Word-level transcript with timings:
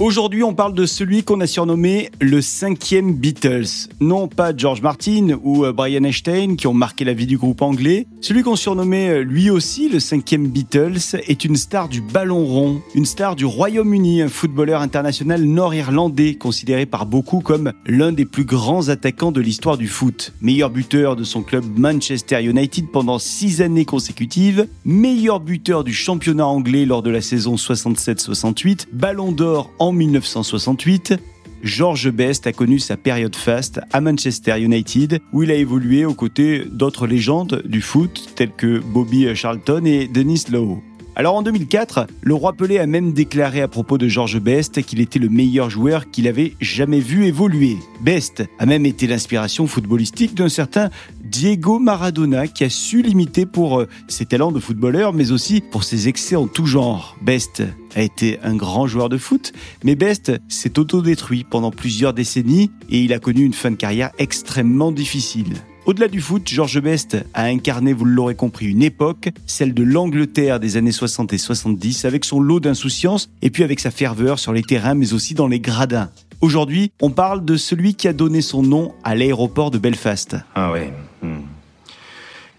Aujourd'hui, 0.00 0.42
on 0.42 0.54
parle 0.54 0.72
de 0.72 0.86
celui 0.86 1.24
qu'on 1.24 1.40
a 1.40 1.46
surnommé 1.46 2.10
le 2.22 2.40
cinquième 2.40 3.12
Beatles. 3.12 3.90
Non 4.00 4.28
pas 4.28 4.56
George 4.56 4.80
Martin 4.80 5.38
ou 5.42 5.66
euh, 5.66 5.72
Brian 5.74 6.04
Epstein 6.04 6.56
qui 6.56 6.66
ont 6.66 6.72
marqué 6.72 7.04
la 7.04 7.12
vie 7.12 7.26
du 7.26 7.36
groupe 7.36 7.60
anglais. 7.60 8.06
Celui 8.22 8.42
qu'on 8.42 8.56
surnommait 8.56 9.10
euh, 9.10 9.22
lui 9.22 9.50
aussi 9.50 9.90
le 9.90 10.00
cinquième 10.00 10.48
Beatles 10.48 11.20
est 11.28 11.44
une 11.44 11.56
star 11.56 11.90
du 11.90 12.00
ballon 12.00 12.46
rond, 12.46 12.80
une 12.94 13.04
star 13.04 13.36
du 13.36 13.44
Royaume-Uni, 13.44 14.22
un 14.22 14.30
footballeur 14.30 14.80
international 14.80 15.42
nord-irlandais 15.42 16.34
considéré 16.34 16.86
par 16.86 17.04
beaucoup 17.04 17.40
comme 17.40 17.74
l'un 17.84 18.12
des 18.12 18.24
plus 18.24 18.44
grands 18.44 18.88
attaquants 18.88 19.32
de 19.32 19.42
l'histoire 19.42 19.76
du 19.76 19.86
foot. 19.86 20.32
Meilleur 20.40 20.70
buteur 20.70 21.14
de 21.14 21.24
son 21.24 21.42
club 21.42 21.64
Manchester 21.76 22.42
United 22.42 22.86
pendant 22.90 23.18
six 23.18 23.60
années 23.60 23.84
consécutives, 23.84 24.66
meilleur 24.86 25.40
buteur 25.40 25.84
du 25.84 25.92
championnat 25.92 26.46
anglais 26.46 26.86
lors 26.86 27.02
de 27.02 27.10
la 27.10 27.20
saison 27.20 27.56
67-68, 27.56 28.86
ballon 28.94 29.30
d'or 29.30 29.69
en 29.78 29.92
1968, 29.92 31.14
George 31.62 32.10
Best 32.10 32.46
a 32.46 32.52
connu 32.52 32.78
sa 32.78 32.96
période 32.96 33.36
faste 33.36 33.80
à 33.92 34.00
Manchester 34.00 34.58
United, 34.60 35.20
où 35.32 35.42
il 35.42 35.50
a 35.50 35.54
évolué 35.54 36.04
aux 36.04 36.14
côtés 36.14 36.64
d'autres 36.64 37.06
légendes 37.06 37.62
du 37.64 37.80
foot 37.80 38.30
telles 38.34 38.52
que 38.52 38.78
Bobby 38.78 39.34
Charlton 39.34 39.84
et 39.84 40.08
Dennis 40.08 40.44
Lowe. 40.50 40.82
Alors 41.16 41.34
en 41.34 41.42
2004, 41.42 42.06
le 42.22 42.34
roi 42.34 42.52
Pelé 42.52 42.78
a 42.78 42.86
même 42.86 43.12
déclaré 43.12 43.60
à 43.60 43.68
propos 43.68 43.98
de 43.98 44.08
George 44.08 44.40
Best 44.40 44.82
qu'il 44.82 45.00
était 45.00 45.18
le 45.18 45.28
meilleur 45.28 45.68
joueur 45.68 46.10
qu'il 46.10 46.28
avait 46.28 46.54
jamais 46.60 47.00
vu 47.00 47.26
évoluer. 47.26 47.76
Best 48.00 48.44
a 48.58 48.64
même 48.64 48.86
été 48.86 49.06
l'inspiration 49.06 49.66
footballistique 49.66 50.34
d'un 50.34 50.48
certain 50.48 50.88
Diego 51.30 51.78
Maradona 51.78 52.48
qui 52.48 52.64
a 52.64 52.68
su 52.68 53.02
l'imiter 53.02 53.46
pour 53.46 53.78
euh, 53.78 53.88
ses 54.08 54.26
talents 54.26 54.50
de 54.50 54.58
footballeur 54.58 55.12
mais 55.12 55.30
aussi 55.30 55.60
pour 55.60 55.84
ses 55.84 56.08
excès 56.08 56.34
en 56.34 56.48
tout 56.48 56.66
genre. 56.66 57.16
Best 57.22 57.62
a 57.94 58.02
été 58.02 58.40
un 58.42 58.56
grand 58.56 58.88
joueur 58.88 59.08
de 59.08 59.16
foot, 59.16 59.52
mais 59.84 59.94
Best 59.94 60.32
s'est 60.48 60.76
autodétruit 60.76 61.44
pendant 61.48 61.70
plusieurs 61.70 62.14
décennies 62.14 62.72
et 62.88 62.98
il 62.98 63.12
a 63.12 63.20
connu 63.20 63.44
une 63.44 63.52
fin 63.52 63.70
de 63.70 63.76
carrière 63.76 64.10
extrêmement 64.18 64.90
difficile. 64.90 65.54
Au-delà 65.86 66.08
du 66.08 66.20
foot, 66.20 66.42
George 66.46 66.80
Best 66.80 67.16
a 67.32 67.44
incarné, 67.44 67.92
vous 67.92 68.04
l'aurez 68.04 68.34
compris, 68.34 68.66
une 68.66 68.82
époque, 68.82 69.30
celle 69.46 69.72
de 69.72 69.84
l'Angleterre 69.84 70.58
des 70.58 70.76
années 70.76 70.92
60 70.92 71.32
et 71.32 71.38
70, 71.38 72.06
avec 72.06 72.24
son 72.24 72.40
lot 72.40 72.58
d'insouciance 72.58 73.30
et 73.40 73.50
puis 73.50 73.62
avec 73.62 73.78
sa 73.78 73.92
ferveur 73.92 74.40
sur 74.40 74.52
les 74.52 74.62
terrains 74.62 74.94
mais 74.94 75.12
aussi 75.12 75.34
dans 75.34 75.48
les 75.48 75.60
gradins. 75.60 76.10
Aujourd'hui, 76.40 76.90
on 77.00 77.10
parle 77.10 77.44
de 77.44 77.56
celui 77.56 77.94
qui 77.94 78.08
a 78.08 78.12
donné 78.12 78.40
son 78.40 78.64
nom 78.64 78.92
à 79.04 79.14
l'aéroport 79.14 79.70
de 79.70 79.78
Belfast. 79.78 80.36
Ah 80.56 80.72
oui. 80.72 80.80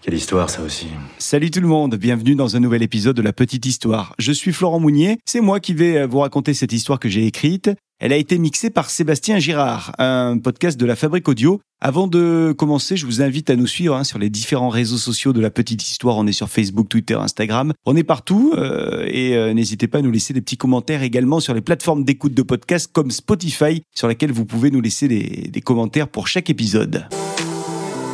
Quelle 0.02 0.14
histoire 0.14 0.50
ça 0.50 0.62
aussi. 0.62 0.88
Salut 1.18 1.52
tout 1.52 1.60
le 1.60 1.68
monde, 1.68 1.94
bienvenue 1.94 2.34
dans 2.34 2.56
un 2.56 2.60
nouvel 2.60 2.82
épisode 2.82 3.14
de 3.14 3.22
La 3.22 3.32
Petite 3.32 3.64
Histoire. 3.64 4.16
Je 4.18 4.32
suis 4.32 4.52
Florent 4.52 4.80
Mounier, 4.80 5.18
c'est 5.26 5.40
moi 5.40 5.60
qui 5.60 5.74
vais 5.74 6.06
vous 6.06 6.18
raconter 6.18 6.54
cette 6.54 6.72
histoire 6.72 6.98
que 6.98 7.08
j'ai 7.08 7.24
écrite. 7.24 7.70
Elle 8.00 8.12
a 8.12 8.16
été 8.16 8.36
mixée 8.36 8.70
par 8.70 8.90
Sébastien 8.90 9.38
Girard, 9.38 9.94
un 9.98 10.38
podcast 10.38 10.76
de 10.76 10.86
la 10.86 10.96
Fabrique 10.96 11.28
Audio. 11.28 11.60
Avant 11.80 12.08
de 12.08 12.52
commencer, 12.58 12.96
je 12.96 13.06
vous 13.06 13.22
invite 13.22 13.48
à 13.48 13.54
nous 13.54 13.68
suivre 13.68 13.94
hein, 13.94 14.02
sur 14.02 14.18
les 14.18 14.28
différents 14.28 14.70
réseaux 14.70 14.96
sociaux 14.96 15.32
de 15.32 15.40
la 15.40 15.50
petite 15.50 15.84
histoire. 15.84 16.16
On 16.16 16.26
est 16.26 16.32
sur 16.32 16.48
Facebook, 16.48 16.88
Twitter, 16.88 17.14
Instagram. 17.14 17.72
On 17.86 17.94
est 17.94 18.02
partout 18.02 18.54
euh, 18.56 19.06
et 19.06 19.36
euh, 19.36 19.54
n'hésitez 19.54 19.86
pas 19.86 19.98
à 19.98 20.02
nous 20.02 20.10
laisser 20.10 20.34
des 20.34 20.40
petits 20.40 20.56
commentaires 20.56 21.04
également 21.04 21.38
sur 21.38 21.54
les 21.54 21.60
plateformes 21.60 22.02
d'écoute 22.02 22.34
de 22.34 22.42
podcasts 22.42 22.90
comme 22.92 23.12
Spotify, 23.12 23.84
sur 23.94 24.08
lesquelles 24.08 24.32
vous 24.32 24.46
pouvez 24.46 24.72
nous 24.72 24.80
laisser 24.80 25.06
des 25.06 25.60
commentaires 25.60 26.08
pour 26.08 26.26
chaque 26.26 26.50
épisode. 26.50 27.06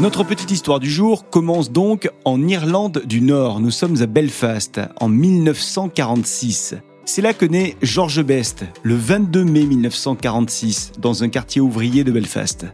Notre 0.01 0.23
petite 0.23 0.53
histoire 0.53 0.79
du 0.79 0.89
jour 0.89 1.29
commence 1.29 1.73
donc 1.73 2.09
en 2.25 2.47
Irlande 2.47 3.03
du 3.05 3.21
Nord. 3.21 3.59
Nous 3.59 3.73
sommes 3.73 4.01
à 4.01 4.07
Belfast 4.07 4.81
en 5.01 5.09
1946. 5.09 6.77
C'est 7.05 7.21
là 7.21 7.35
que 7.35 7.45
naît 7.45 7.75
George 7.83 8.23
Best, 8.23 8.65
le 8.85 8.95
22 8.95 9.43
mai 9.43 9.65
1946, 9.65 10.93
dans 11.01 11.25
un 11.25 11.29
quartier 11.29 11.61
ouvrier 11.61 12.05
de 12.05 12.13
Belfast. 12.13 12.67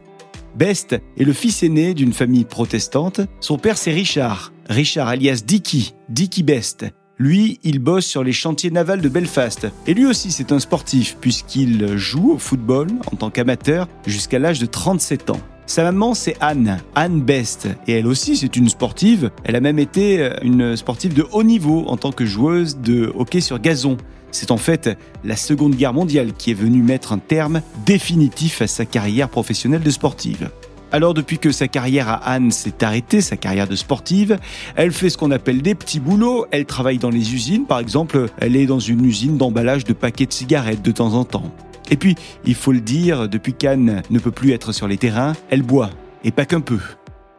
Best 0.54 1.00
est 1.16 1.24
le 1.24 1.32
fils 1.32 1.62
aîné 1.62 1.94
d'une 1.94 2.12
famille 2.12 2.44
protestante. 2.44 3.22
Son 3.40 3.56
père, 3.56 3.78
c'est 3.78 3.92
Richard. 3.92 4.52
Richard 4.68 5.08
alias 5.08 5.44
Dicky, 5.46 5.94
Dicky 6.10 6.42
Best. 6.42 6.84
Lui, 7.16 7.58
il 7.62 7.78
bosse 7.78 8.04
sur 8.04 8.22
les 8.22 8.32
chantiers 8.32 8.70
navals 8.70 9.00
de 9.00 9.08
Belfast. 9.08 9.66
Et 9.86 9.94
lui 9.94 10.04
aussi, 10.04 10.30
c'est 10.30 10.52
un 10.52 10.60
sportif, 10.60 11.16
puisqu'il 11.22 11.96
joue 11.96 12.32
au 12.32 12.38
football 12.38 12.88
en 13.10 13.16
tant 13.16 13.30
qu'amateur 13.30 13.88
jusqu'à 14.06 14.38
l'âge 14.38 14.58
de 14.58 14.66
37 14.66 15.30
ans. 15.30 15.40
Sa 15.66 15.82
maman, 15.82 16.12
c'est 16.12 16.36
Anne, 16.40 16.78
Anne 16.94 17.22
Best. 17.22 17.68
Et 17.88 17.94
elle 17.94 18.06
aussi, 18.06 18.36
c'est 18.36 18.54
une 18.56 18.68
sportive. 18.68 19.30
Elle 19.44 19.56
a 19.56 19.60
même 19.60 19.78
été 19.78 20.20
euh, 20.20 20.30
une 20.42 20.76
sportive 20.76 21.14
de 21.14 21.26
haut 21.32 21.42
niveau 21.42 21.84
en 21.86 21.96
tant 21.96 22.12
que 22.12 22.26
joueuse 22.26 22.76
de 22.78 23.10
hockey 23.16 23.40
sur 23.40 23.58
gazon. 23.58 23.96
C'est 24.30 24.50
en 24.50 24.58
fait 24.58 24.98
la 25.24 25.36
Seconde 25.36 25.74
Guerre 25.74 25.94
mondiale 25.94 26.32
qui 26.36 26.50
est 26.50 26.54
venue 26.54 26.82
mettre 26.82 27.12
un 27.12 27.18
terme 27.18 27.62
définitif 27.86 28.60
à 28.60 28.66
sa 28.66 28.84
carrière 28.84 29.30
professionnelle 29.30 29.82
de 29.82 29.90
sportive. 29.90 30.50
Alors 30.92 31.14
depuis 31.14 31.38
que 31.38 31.50
sa 31.50 31.66
carrière 31.66 32.08
à 32.08 32.16
Anne 32.30 32.50
s'est 32.50 32.84
arrêtée, 32.84 33.20
sa 33.20 33.36
carrière 33.36 33.66
de 33.66 33.74
sportive, 33.74 34.38
elle 34.76 34.92
fait 34.92 35.08
ce 35.08 35.16
qu'on 35.16 35.30
appelle 35.30 35.62
des 35.62 35.74
petits 35.74 35.98
boulots. 35.98 36.46
Elle 36.50 36.66
travaille 36.66 36.98
dans 36.98 37.10
les 37.10 37.34
usines, 37.34 37.64
par 37.64 37.78
exemple, 37.78 38.26
elle 38.38 38.54
est 38.54 38.66
dans 38.66 38.80
une 38.80 39.04
usine 39.04 39.38
d'emballage 39.38 39.84
de 39.84 39.92
paquets 39.92 40.26
de 40.26 40.32
cigarettes 40.32 40.82
de 40.82 40.92
temps 40.92 41.14
en 41.14 41.24
temps. 41.24 41.50
Et 41.90 41.96
puis, 41.96 42.14
il 42.44 42.54
faut 42.54 42.72
le 42.72 42.80
dire, 42.80 43.28
depuis 43.28 43.52
qu'Anne 43.52 44.02
ne 44.10 44.18
peut 44.18 44.30
plus 44.30 44.52
être 44.52 44.72
sur 44.72 44.88
les 44.88 44.96
terrains, 44.96 45.34
elle 45.50 45.62
boit, 45.62 45.90
et 46.24 46.30
pas 46.30 46.46
qu'un 46.46 46.60
peu. 46.60 46.78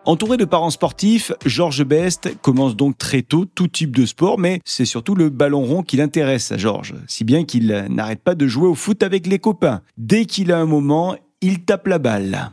Entouré 0.07 0.37
de 0.37 0.45
parents 0.45 0.69
sportifs, 0.69 1.31
Georges 1.47 1.83
Best 1.83 2.29
commence 2.43 2.75
donc 2.75 2.95
très 2.95 3.23
tôt 3.23 3.45
tout 3.45 3.67
type 3.67 3.95
de 3.95 4.05
sport, 4.05 4.37
mais 4.37 4.61
c'est 4.63 4.85
surtout 4.85 5.15
le 5.15 5.29
ballon 5.29 5.63
rond 5.63 5.81
qui 5.81 5.97
l'intéresse 5.97 6.51
à 6.51 6.57
Georges, 6.57 6.93
si 7.07 7.23
bien 7.23 7.43
qu'il 7.43 7.87
n'arrête 7.89 8.21
pas 8.21 8.35
de 8.35 8.45
jouer 8.45 8.67
au 8.67 8.75
foot 8.75 9.01
avec 9.01 9.25
les 9.25 9.39
copains. 9.39 9.81
Dès 9.97 10.25
qu'il 10.25 10.51
a 10.51 10.59
un 10.59 10.67
moment, 10.67 11.15
il 11.41 11.63
tape 11.63 11.87
la 11.87 11.97
balle. 11.97 12.51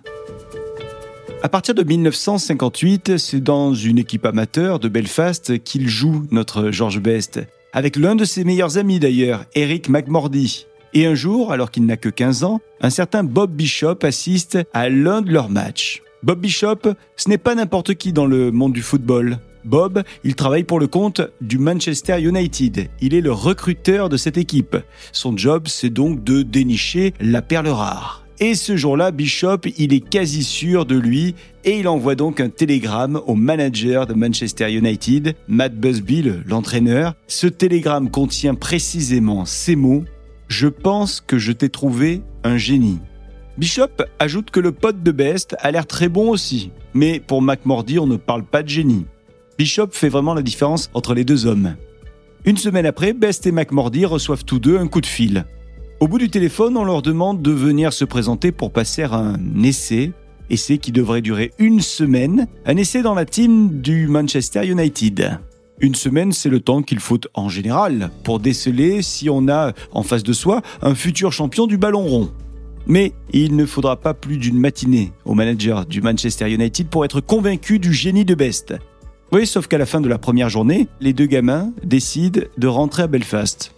À 1.42 1.48
partir 1.50 1.75
de 1.75 1.82
1958, 1.82 3.19
c'est 3.19 3.41
dans 3.41 3.75
une 3.75 3.98
équipe 3.98 4.25
amateur 4.25 4.78
de 4.78 4.88
Belfast 4.88 5.62
qu'il 5.62 5.88
joue 5.88 6.25
notre 6.31 6.70
Georges 6.70 7.00
Best, 7.00 7.41
avec 7.75 7.97
l'un 7.97 8.14
de 8.14 8.25
ses 8.25 8.44
meilleurs 8.44 8.78
amis 8.78 8.98
d'ailleurs, 8.98 9.44
Eric 9.54 9.91
McMordy. 9.91 10.66
Et 10.94 11.06
un 11.06 11.14
jour, 11.14 11.53
alors 11.53 11.70
qu'il 11.70 11.86
n'a 11.86 11.97
que 11.97 12.10
15 12.10 12.44
ans, 12.44 12.60
un 12.82 12.91
certain 12.91 13.25
Bob 13.25 13.53
Bishop 13.53 13.98
assiste 14.03 14.58
à 14.75 14.91
l'un 14.91 15.22
de 15.22 15.32
leurs 15.32 15.48
matchs. 15.48 16.03
Bob 16.22 16.41
Bishop, 16.41 16.94
ce 17.16 17.28
n'est 17.30 17.38
pas 17.38 17.54
n'importe 17.54 17.94
qui 17.94 18.12
dans 18.12 18.26
le 18.26 18.50
monde 18.50 18.75
du 18.75 18.82
football. 18.82 19.38
Bob, 19.64 20.02
il 20.22 20.34
travaille 20.34 20.64
pour 20.64 20.81
le 20.81 20.86
compte 20.86 21.22
du 21.41 21.56
Manchester 21.58 22.20
United. 22.20 22.88
Il 23.00 23.14
est 23.14 23.20
le 23.20 23.32
recruteur 23.32 24.08
de 24.08 24.16
cette 24.19 24.36
équipe. 24.36 24.76
Son 25.12 25.36
job, 25.36 25.64
c'est 25.66 25.91
donc 25.91 26.22
de 26.25 26.42
dénicher 26.42 27.14
la 27.20 27.41
perle 27.41 27.69
rare. 27.69 28.26
Et 28.38 28.54
ce 28.54 28.76
jour-là, 28.76 29.12
Bishop, 29.12 29.60
il 29.78 29.94
est 29.94 30.00
quasi 30.06 30.42
sûr 30.42 30.84
de 30.84 30.97
lui 30.97 31.36
et 31.64 31.78
il 31.78 31.86
envoie 31.86 32.16
donc 32.16 32.41
un 32.41 32.48
télégramme 32.48 33.20
au 33.26 33.34
manager 33.34 34.06
de 34.06 34.14
Manchester 34.14 34.72
United, 34.72 35.36
Matt 35.48 35.75
Busby, 35.75 36.25
l'entraîneur. 36.47 37.14
Ce 37.28 37.47
télégramme 37.47 38.10
contient 38.10 38.54
précisément 38.54 39.44
ces 39.44 39.76
mots 39.76 40.04
je 40.52 40.68
pense 40.68 41.22
que 41.22 41.38
je 41.38 41.50
t'ai 41.50 41.70
trouvé 41.70 42.20
un 42.44 42.58
génie. 42.58 42.98
Bishop 43.56 44.02
ajoute 44.18 44.50
que 44.50 44.60
le 44.60 44.70
pote 44.70 45.02
de 45.02 45.10
Best 45.10 45.56
a 45.60 45.70
l'air 45.70 45.86
très 45.86 46.10
bon 46.10 46.28
aussi, 46.28 46.70
mais 46.92 47.20
pour 47.20 47.40
McMordy, 47.40 47.98
on 47.98 48.06
ne 48.06 48.18
parle 48.18 48.44
pas 48.44 48.62
de 48.62 48.68
génie. 48.68 49.06
Bishop 49.56 49.88
fait 49.92 50.10
vraiment 50.10 50.34
la 50.34 50.42
différence 50.42 50.90
entre 50.92 51.14
les 51.14 51.24
deux 51.24 51.46
hommes. 51.46 51.76
Une 52.44 52.58
semaine 52.58 52.84
après, 52.84 53.14
Best 53.14 53.46
et 53.46 53.52
McMordy 53.52 54.04
reçoivent 54.04 54.44
tous 54.44 54.58
deux 54.58 54.76
un 54.76 54.88
coup 54.88 55.00
de 55.00 55.06
fil. 55.06 55.46
Au 56.00 56.08
bout 56.08 56.18
du 56.18 56.28
téléphone, 56.28 56.76
on 56.76 56.84
leur 56.84 57.00
demande 57.00 57.40
de 57.40 57.50
venir 57.50 57.94
se 57.94 58.04
présenter 58.04 58.52
pour 58.52 58.72
passer 58.72 59.04
un 59.04 59.38
essai, 59.64 60.12
essai 60.50 60.76
qui 60.76 60.92
devrait 60.92 61.22
durer 61.22 61.52
une 61.58 61.81
semaine, 61.81 62.46
un 62.66 62.76
essai 62.76 63.00
dans 63.00 63.14
la 63.14 63.25
team 63.25 63.81
du 63.81 64.06
Manchester 64.06 64.66
United. 64.66 65.38
Une 65.82 65.96
semaine, 65.96 66.31
c'est 66.31 66.49
le 66.49 66.61
temps 66.61 66.81
qu'il 66.81 67.00
faut 67.00 67.19
en 67.34 67.49
général 67.49 68.11
pour 68.23 68.38
déceler 68.38 69.02
si 69.02 69.29
on 69.29 69.49
a 69.49 69.73
en 69.90 70.05
face 70.05 70.23
de 70.23 70.32
soi 70.32 70.62
un 70.81 70.94
futur 70.94 71.32
champion 71.32 71.67
du 71.67 71.76
ballon 71.76 72.05
rond. 72.05 72.31
Mais 72.87 73.12
il 73.32 73.56
ne 73.56 73.67
faudra 73.67 73.96
pas 73.96 74.14
plus 74.14 74.38
d'une 74.38 74.58
matinée 74.58 75.12
au 75.25 75.34
manager 75.34 75.84
du 75.84 76.00
Manchester 76.00 76.49
United 76.49 76.87
pour 76.87 77.05
être 77.05 77.20
convaincu 77.20 77.81
du 77.81 77.93
génie 77.93 78.25
de 78.25 78.37
Best. 78.37 78.75
Oui, 79.32 79.44
sauf 79.44 79.67
qu'à 79.67 79.79
la 79.79 79.87
fin 79.87 80.00
de 80.00 80.08
la 80.08 80.19
première 80.19 80.49
journée, 80.49 80.87
les 81.00 81.12
deux 81.12 81.26
gamins 81.26 81.73
décident 81.82 82.43
de 82.56 82.67
rentrer 82.69 83.02
à 83.02 83.06
Belfast. 83.08 83.75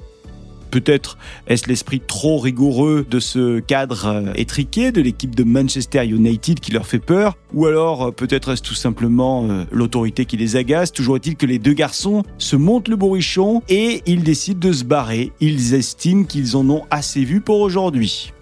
Peut-être 0.74 1.18
est-ce 1.46 1.68
l'esprit 1.68 2.00
trop 2.00 2.36
rigoureux 2.36 3.06
de 3.08 3.20
ce 3.20 3.60
cadre 3.60 4.06
euh, 4.06 4.32
étriqué 4.34 4.90
de 4.90 5.00
l'équipe 5.00 5.32
de 5.32 5.44
Manchester 5.44 6.04
United 6.04 6.58
qui 6.58 6.72
leur 6.72 6.84
fait 6.84 6.98
peur 6.98 7.36
Ou 7.52 7.66
alors 7.66 8.06
euh, 8.06 8.10
peut-être 8.10 8.50
est-ce 8.50 8.62
tout 8.62 8.74
simplement 8.74 9.44
euh, 9.48 9.62
l'autorité 9.70 10.24
qui 10.24 10.36
les 10.36 10.56
agace 10.56 10.90
Toujours 10.90 11.14
est-il 11.14 11.36
que 11.36 11.46
les 11.46 11.60
deux 11.60 11.74
garçons 11.74 12.24
se 12.38 12.56
montent 12.56 12.88
le 12.88 12.96
bourrichon 12.96 13.62
et 13.68 14.02
ils 14.06 14.24
décident 14.24 14.58
de 14.58 14.72
se 14.72 14.82
barrer. 14.82 15.30
Ils 15.38 15.74
estiment 15.74 16.24
qu'ils 16.24 16.56
en 16.56 16.68
ont 16.68 16.82
assez 16.90 17.22
vu 17.22 17.40
pour 17.40 17.60
aujourd'hui. 17.60 18.32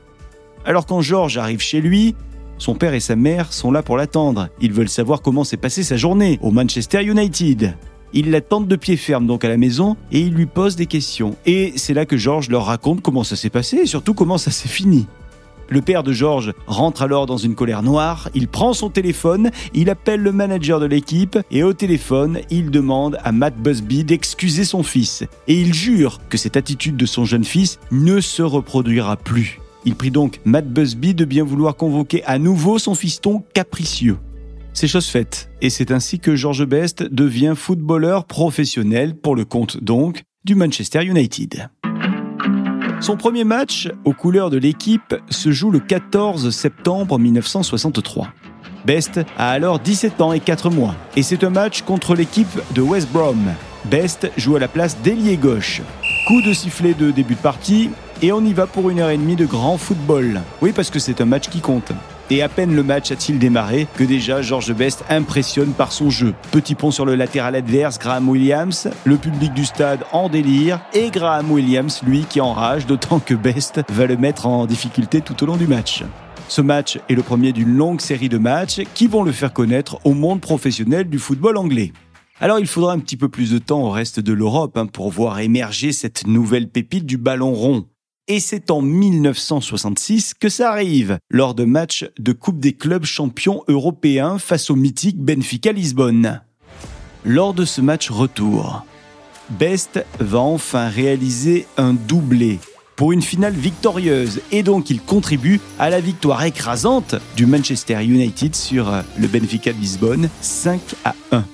Alors 0.65 0.87
quand 0.87 1.03
George 1.03 1.37
arrive 1.37 1.61
chez 1.61 1.83
lui, 1.83 2.15
Son 2.57 2.77
père 2.77 2.95
et 2.95 3.01
sa 3.01 3.17
mère 3.17 3.53
sont 3.53 3.73
là 3.73 3.83
pour 3.83 3.97
l'attendre. 3.97 4.49
Ils 4.61 4.73
veulent 4.73 4.89
savoir 4.89 5.21
comment 5.21 5.43
s'est 5.43 5.57
passée 5.59 5.83
sa 5.83 5.97
journée 5.97 6.39
au 6.43 6.51
Manchester 6.51 7.03
United. 7.03 7.75
Ils 8.15 8.31
l'attendent 8.31 8.69
de 8.69 8.77
pied 8.77 8.97
ferme 8.97 9.27
donc 9.27 9.45
à 9.45 9.49
la 9.49 9.57
maison 9.57 9.97
et 10.11 10.21
ils 10.21 10.35
lui 10.35 10.47
posent 10.47 10.77
des 10.77 10.87
questions. 10.87 11.37
Et 11.47 11.73
c'est 11.77 11.95
là 11.95 12.05
que 12.05 12.17
George 12.17 12.51
leur 12.51 12.67
raconte 12.67 13.01
comment 13.01 13.25
ça 13.25 13.37
s'est 13.37 13.51
passé 13.51 13.79
et 13.79 13.87
surtout 13.87 14.15
comment 14.15 14.39
ça 14.39 14.51
s'est 14.51 14.69
fini. 14.69 15.07
Le 15.69 15.81
père 15.81 16.03
de 16.03 16.13
George 16.13 16.53
rentre 16.67 17.01
alors 17.01 17.25
dans 17.25 17.39
une 17.39 17.55
colère 17.55 17.83
noire, 17.83 18.29
il 18.35 18.47
prend 18.47 18.75
son 18.75 18.91
téléphone, 18.91 19.51
il 19.73 19.89
appelle 19.89 20.21
le 20.21 20.31
manager 20.31 20.81
de 20.81 20.85
l'équipe 20.85 21.39
et 21.51 21.63
au 21.63 21.73
téléphone, 21.73 22.41
il 22.51 22.71
demande 22.71 23.17
à 23.25 23.33
Matt 23.33 23.57
Busby 23.57 24.05
d'excuser 24.05 24.65
son 24.65 24.83
fils. 24.83 25.25
Et 25.49 25.55
il 25.55 25.73
jure 25.73 26.21
que 26.29 26.37
cette 26.37 26.59
attitude 26.59 26.99
de 26.99 27.07
son 27.07 27.25
jeune 27.25 27.45
fils 27.45 27.79
ne 27.91 28.21
se 28.21 28.43
reproduira 28.43 29.17
plus. 29.17 29.61
Il 29.87 29.95
prie 29.95 30.11
donc 30.11 30.41
Matt 30.45 30.69
Busby 30.69 31.15
de 31.15 31.25
bien 31.25 31.43
vouloir 31.43 31.75
convoquer 31.75 32.23
à 32.25 32.39
nouveau 32.39 32.79
son 32.79 32.95
fiston 32.95 33.43
capricieux. 33.55 34.19
C'est 34.75 34.89
chose 34.89 35.07
faite, 35.07 35.51
et 35.61 35.69
c'est 35.69 35.91
ainsi 35.91 36.19
que 36.19 36.35
George 36.35 36.65
Best 36.65 37.03
devient 37.03 37.53
footballeur 37.55 38.25
professionnel 38.25 39.15
pour 39.15 39.37
le 39.37 39.45
compte 39.45 39.83
donc 39.83 40.23
du 40.45 40.55
Manchester 40.55 41.05
United. 41.05 41.69
Son 43.01 43.17
premier 43.17 43.45
match 43.45 43.91
aux 44.05 44.15
couleurs 44.15 44.49
de 44.49 44.57
l'équipe 44.57 45.15
se 45.29 45.53
joue 45.53 45.71
le 45.71 45.79
14 45.79 46.51
septembre 46.51 47.19
1963. 47.19 48.29
Best 48.87 49.21
a 49.37 49.51
alors 49.51 49.79
17 49.79 50.21
ans 50.23 50.33
et 50.33 50.41
4 50.41 50.71
mois, 50.71 50.95
et 51.17 51.23
c'est 51.23 51.45
un 51.45 51.51
match 51.51 51.83
contre 51.83 52.15
l'équipe 52.15 52.61
de 52.75 52.81
West 52.81 53.13
Brom. 53.13 53.53
Best 53.85 54.31
joue 54.39 54.57
à 54.57 54.61
la 54.61 54.69
place 54.69 54.97
d'ailier 55.03 55.37
gauche. 55.37 55.83
Coup 56.27 56.41
de 56.41 56.55
sifflet 56.55 56.95
de 56.95 57.11
début 57.11 57.35
de 57.35 57.41
partie, 57.41 57.91
et 58.23 58.33
on 58.33 58.43
y 58.43 58.55
va 58.55 58.67
pour 58.67 58.89
une 58.89 59.01
heure 59.01 59.11
et 59.11 59.19
demie 59.19 59.37
de 59.37 59.47
grand 59.47 59.77
football. 59.77 60.41
Oui, 60.63 60.73
parce 60.75 60.91
que 60.91 60.99
c'est 60.99 61.21
un 61.21 61.27
match 61.27 61.51
qui 61.51 61.61
compte. 61.61 61.93
Et 62.31 62.43
à 62.43 62.49
peine 62.49 62.75
le 62.75 62.83
match 62.83 63.11
a-t-il 63.11 63.39
démarré 63.39 63.87
que 63.97 64.05
déjà 64.05 64.43
George 64.43 64.73
Best 64.73 65.05
impressionne 65.11 65.73
par 65.73 65.93
son 65.93 66.11
jeu. 66.11 66.35
Petit 66.51 66.75
pont 66.75 66.91
sur 66.91 67.05
le 67.05 67.15
latéral 67.15 67.55
adverse, 67.55 67.99
Graham 67.99 68.29
Williams, 68.29 68.89
le 69.05 69.17
public 69.17 69.53
du 69.53 69.65
stade 69.65 70.01
en 70.13 70.29
délire, 70.29 70.81
et 70.95 71.11
Graham 71.11 71.51
Williams, 71.51 72.01
lui, 72.07 72.25
qui 72.29 72.41
enrage, 72.41 72.87
d'autant 72.87 73.19
que 73.19 73.35
Best 73.35 73.83
va 73.89 74.07
le 74.07 74.17
mettre 74.17 74.47
en 74.47 74.67
difficulté 74.67 75.21
tout 75.21 75.43
au 75.43 75.47
long 75.47 75.57
du 75.57 75.67
match. 75.67 76.05
Ce 76.49 76.61
match 76.61 76.99
est 77.09 77.15
le 77.15 77.23
premier 77.23 77.53
d'une 77.53 77.75
longue 77.75 78.01
série 78.01 78.29
de 78.29 78.39
matchs 78.39 78.83
qui 78.95 79.07
vont 79.07 79.23
le 79.23 79.33
faire 79.33 79.53
connaître 79.53 79.99
au 80.05 80.13
monde 80.13 80.41
professionnel 80.41 81.09
du 81.09 81.19
football 81.19 81.57
anglais. 81.57 81.93
Alors 82.41 82.59
il 82.59 82.67
faudra 82.67 82.93
un 82.93 82.99
petit 82.99 83.17
peu 83.17 83.29
plus 83.29 83.53
de 83.53 83.59
temps 83.59 83.83
au 83.83 83.91
reste 83.91 84.21
de 84.21 84.33
l'Europe 84.33 84.77
hein, 84.77 84.87
pour 84.87 85.11
voir 85.11 85.39
émerger 85.39 85.93
cette 85.93 86.27
nouvelle 86.27 86.69
pépite 86.69 87.07
du 87.07 87.17
ballon 87.17 87.53
rond. 87.53 87.87
Et 88.29 88.39
c'est 88.39 88.71
en 88.71 88.83
1966 88.83 90.35
que 90.35 90.49
ça 90.49 90.71
arrive, 90.71 91.19
lors 91.29 91.55
de 91.55 91.65
matchs 91.65 92.09
de 92.21 92.33
Coupe 92.33 92.61
des 92.61 92.73
clubs 92.73 93.05
champions 93.05 93.65
européens 93.67 94.39
face 94.39 94.71
au 94.71 94.77
mythique 94.77 95.19
Benfica 95.19 95.73
Lisbonne. 95.73 96.41
Lors 97.25 97.53
de 97.53 97.65
ce 97.65 97.81
match 97.81 98.11
retour, 98.11 98.87
Best 99.51 100.05
va 100.21 100.39
enfin 100.39 100.89
réaliser 100.89 101.67
un 101.77 101.95
doublé 101.95 102.61
pour 102.95 103.11
une 103.11 103.23
finale 103.23 103.55
victorieuse 103.55 104.41
et 104.53 104.63
donc 104.63 104.89
il 104.89 105.01
contribue 105.01 105.61
à 105.81 105.91
la 105.91 106.01
victoire 106.01 106.45
écrasante 106.45 107.17
du 107.35 107.47
Manchester 107.47 108.05
United 108.05 108.55
sur 108.55 109.03
le 109.19 109.27
Benfica 109.27 109.73
Lisbonne 109.73 110.29
5 110.41 110.81
à 111.05 111.17
1. 111.33 111.45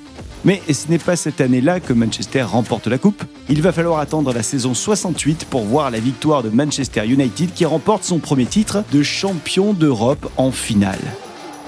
Mais 0.45 0.63
ce 0.73 0.89
n'est 0.89 0.99
pas 0.99 1.17
cette 1.17 1.41
année-là 1.41 1.81
que 1.81 1.93
Manchester 1.93 2.43
remporte 2.43 2.87
la 2.87 2.99
coupe. 2.99 3.25
Il 3.49 3.61
va 3.63 3.73
falloir 3.73 3.99
attendre 3.99 4.33
la 4.33 4.43
saison 4.43 4.75
68 4.75 5.47
pour 5.51 5.63
voir 5.63 5.91
la 5.91 6.01
victoire 6.01 6.43
de 6.43 6.51
Manchester 6.51 7.07
United 7.07 7.53
qui 7.53 7.65
remporte 7.65 8.05
son 8.05 8.19
premier 8.19 8.47
titre 8.47 8.85
de 8.93 9.03
champion 9.03 9.73
d'Europe 9.73 10.31
en 10.37 10.51
finale. 10.51 11.01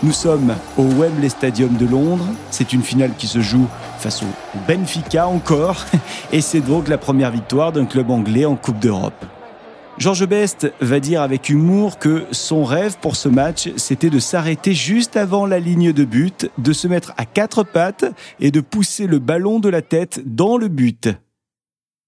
Nous 0.03 0.13
sommes 0.13 0.55
au 0.79 0.85
Wembley 0.85 1.29
Stadium 1.29 1.77
de 1.77 1.85
Londres. 1.85 2.27
C'est 2.51 2.73
une 2.73 2.83
finale 2.83 3.13
qui 3.19 3.27
se 3.27 3.41
joue 3.41 3.67
face 3.99 4.23
au 4.23 4.59
Benfica 4.67 5.27
encore. 5.27 5.85
Et 6.33 6.41
c'est 6.41 6.61
donc 6.61 6.89
la 6.89 6.97
première 6.97 7.31
victoire 7.31 7.73
d'un 7.73 7.85
club 7.85 8.11
anglais 8.11 8.47
en 8.47 8.57
Coupe 8.57 8.79
d'Europe. 8.79 9.27
Georges 10.01 10.27
Best 10.27 10.73
va 10.81 10.99
dire 10.99 11.21
avec 11.21 11.51
humour 11.51 11.99
que 11.99 12.25
son 12.33 12.65
rêve 12.65 12.97
pour 13.03 13.17
ce 13.17 13.29
match, 13.29 13.69
c'était 13.77 14.09
de 14.09 14.19
s'arrêter 14.19 14.73
juste 14.73 15.15
avant 15.15 15.45
la 15.45 15.59
ligne 15.59 15.93
de 15.93 16.05
but, 16.05 16.51
de 16.57 16.73
se 16.73 16.89
mettre 16.89 17.13
à 17.19 17.27
quatre 17.27 17.65
pattes 17.65 18.07
et 18.41 18.51
de 18.51 18.63
pousser 18.63 19.07
le 19.07 19.19
ballon 19.19 19.61
de 19.61 19.69
la 19.69 19.83
tête 19.83 20.23
dans 20.25 20.57
le 20.57 20.69
but. 20.69 21.11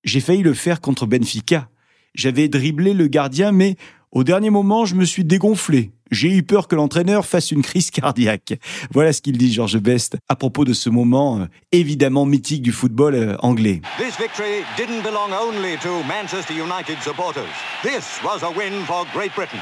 J'ai 0.05 0.21
failli 0.21 0.43
le 0.43 0.55
faire 0.55 0.81
contre 0.81 1.05
Benfica. 1.05 1.69
J'avais 2.15 2.49
dribblé 2.49 2.95
le 2.95 3.09
gardien, 3.09 3.53
mais 3.53 3.77
au 4.13 4.25
dernier 4.25 4.51
moment, 4.51 4.85
je 4.85 4.95
me 4.95 5.05
suis 5.05 5.25
dégonflé. 5.25 5.91
J'ai 6.11 6.31
eu 6.31 6.43
peur 6.43 6.69
que 6.69 6.77
l'entraîneur 6.77 7.25
fasse 7.25 7.51
une 7.51 7.63
crise 7.63 7.91
cardiaque. 7.91 8.59
Voilà 8.93 9.15
ce 9.15 9.23
qu'il 9.23 9.39
dit 9.39 9.51
George 9.51 9.79
Best 9.79 10.19
à 10.29 10.37
propos 10.37 10.67
de 10.67 10.75
ce 10.75 10.91
moment 10.91 11.41
euh, 11.41 11.47
évidemment 11.73 12.27
mythique 12.27 12.61
du 12.61 12.73
football 12.73 13.15
euh, 13.15 13.37
anglais. 13.39 13.81
This 13.97 14.19
victory 14.19 14.65
didn't 14.77 15.03
belong 15.03 15.33
only 15.33 15.79
to 15.79 16.03
Manchester 16.07 16.53
United 16.53 16.99
supporters. 17.03 17.49
This 17.83 18.21
was 18.23 18.45
a 18.45 18.51
win 18.51 18.85
for 18.85 19.07
Great 19.15 19.33
Britain. 19.35 19.59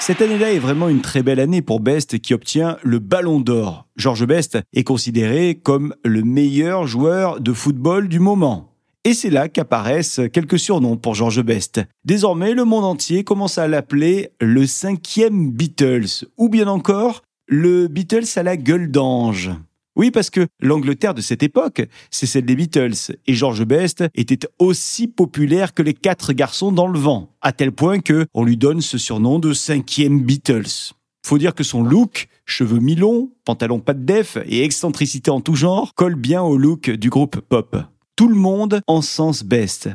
Cette 0.00 0.20
année-là 0.20 0.52
est 0.52 0.58
vraiment 0.58 0.88
une 0.88 1.02
très 1.02 1.22
belle 1.22 1.38
année 1.38 1.62
pour 1.62 1.78
Best 1.78 2.18
qui 2.18 2.34
obtient 2.34 2.76
le 2.82 2.98
Ballon 2.98 3.38
d'Or. 3.38 3.86
George 3.96 4.26
Best 4.26 4.58
est 4.72 4.82
considéré 4.82 5.60
comme 5.62 5.94
le 6.04 6.24
meilleur 6.24 6.88
joueur 6.88 7.40
de 7.40 7.52
football 7.52 8.08
du 8.08 8.18
moment. 8.18 8.71
Et 9.04 9.14
c'est 9.14 9.30
là 9.30 9.48
qu'apparaissent 9.48 10.20
quelques 10.32 10.60
surnoms 10.60 10.96
pour 10.96 11.16
George 11.16 11.42
Best. 11.42 11.80
Désormais, 12.04 12.54
le 12.54 12.64
monde 12.64 12.84
entier 12.84 13.24
commence 13.24 13.58
à 13.58 13.66
l'appeler 13.66 14.30
le 14.40 14.64
cinquième 14.64 15.50
Beatles, 15.50 16.24
ou 16.36 16.48
bien 16.48 16.68
encore 16.68 17.22
le 17.48 17.88
Beatles 17.88 18.28
à 18.36 18.44
la 18.44 18.56
gueule 18.56 18.92
d'ange. 18.92 19.50
Oui, 19.96 20.12
parce 20.12 20.30
que 20.30 20.46
l'Angleterre 20.60 21.14
de 21.14 21.20
cette 21.20 21.42
époque, 21.42 21.82
c'est 22.12 22.26
celle 22.26 22.44
des 22.44 22.54
Beatles, 22.54 23.16
et 23.26 23.34
George 23.34 23.64
Best 23.64 24.04
était 24.14 24.46
aussi 24.60 25.08
populaire 25.08 25.74
que 25.74 25.82
les 25.82 25.94
quatre 25.94 26.32
garçons 26.32 26.70
dans 26.70 26.86
le 26.86 26.98
vent, 26.98 27.28
à 27.40 27.50
tel 27.50 27.72
point 27.72 27.98
que 27.98 28.26
on 28.34 28.44
lui 28.44 28.56
donne 28.56 28.80
ce 28.80 28.98
surnom 28.98 29.40
de 29.40 29.52
cinquième 29.52 30.22
Beatles. 30.22 30.94
Faut 31.26 31.38
dire 31.38 31.56
que 31.56 31.64
son 31.64 31.82
look, 31.82 32.28
cheveux 32.46 32.78
mi-longs, 32.78 33.32
pantalon 33.44 33.80
pas 33.80 33.94
de 33.94 34.04
def 34.04 34.38
et 34.46 34.62
excentricité 34.62 35.32
en 35.32 35.40
tout 35.40 35.56
genre, 35.56 35.92
colle 35.94 36.14
bien 36.14 36.42
au 36.42 36.56
look 36.56 36.88
du 36.88 37.10
groupe 37.10 37.40
pop 37.40 37.76
tout 38.16 38.28
le 38.28 38.34
monde 38.34 38.80
en 38.86 39.02
sens 39.02 39.44
Best. 39.44 39.88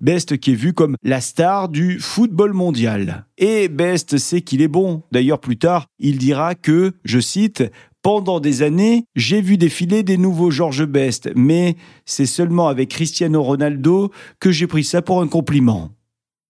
Best 0.00 0.38
qui 0.38 0.52
est 0.52 0.56
vu 0.56 0.74
comme 0.74 0.96
la 1.02 1.20
star 1.20 1.68
du 1.68 1.98
football 1.98 2.52
mondial. 2.52 3.26
Et 3.36 3.68
Best 3.68 4.16
sait 4.18 4.42
qu'il 4.42 4.62
est 4.62 4.68
bon. 4.68 5.02
D'ailleurs, 5.10 5.40
plus 5.40 5.58
tard, 5.58 5.86
il 5.98 6.18
dira 6.18 6.54
que, 6.54 6.92
je 7.04 7.18
cite, 7.18 7.64
pendant 8.02 8.38
des 8.38 8.62
années, 8.62 9.04
j'ai 9.16 9.40
vu 9.40 9.56
défiler 9.56 10.04
des 10.04 10.16
nouveaux 10.16 10.52
George 10.52 10.86
Best, 10.86 11.30
mais 11.34 11.76
c'est 12.06 12.26
seulement 12.26 12.68
avec 12.68 12.90
Cristiano 12.90 13.42
Ronaldo 13.42 14.12
que 14.38 14.52
j'ai 14.52 14.68
pris 14.68 14.84
ça 14.84 15.02
pour 15.02 15.20
un 15.20 15.26
compliment. 15.26 15.90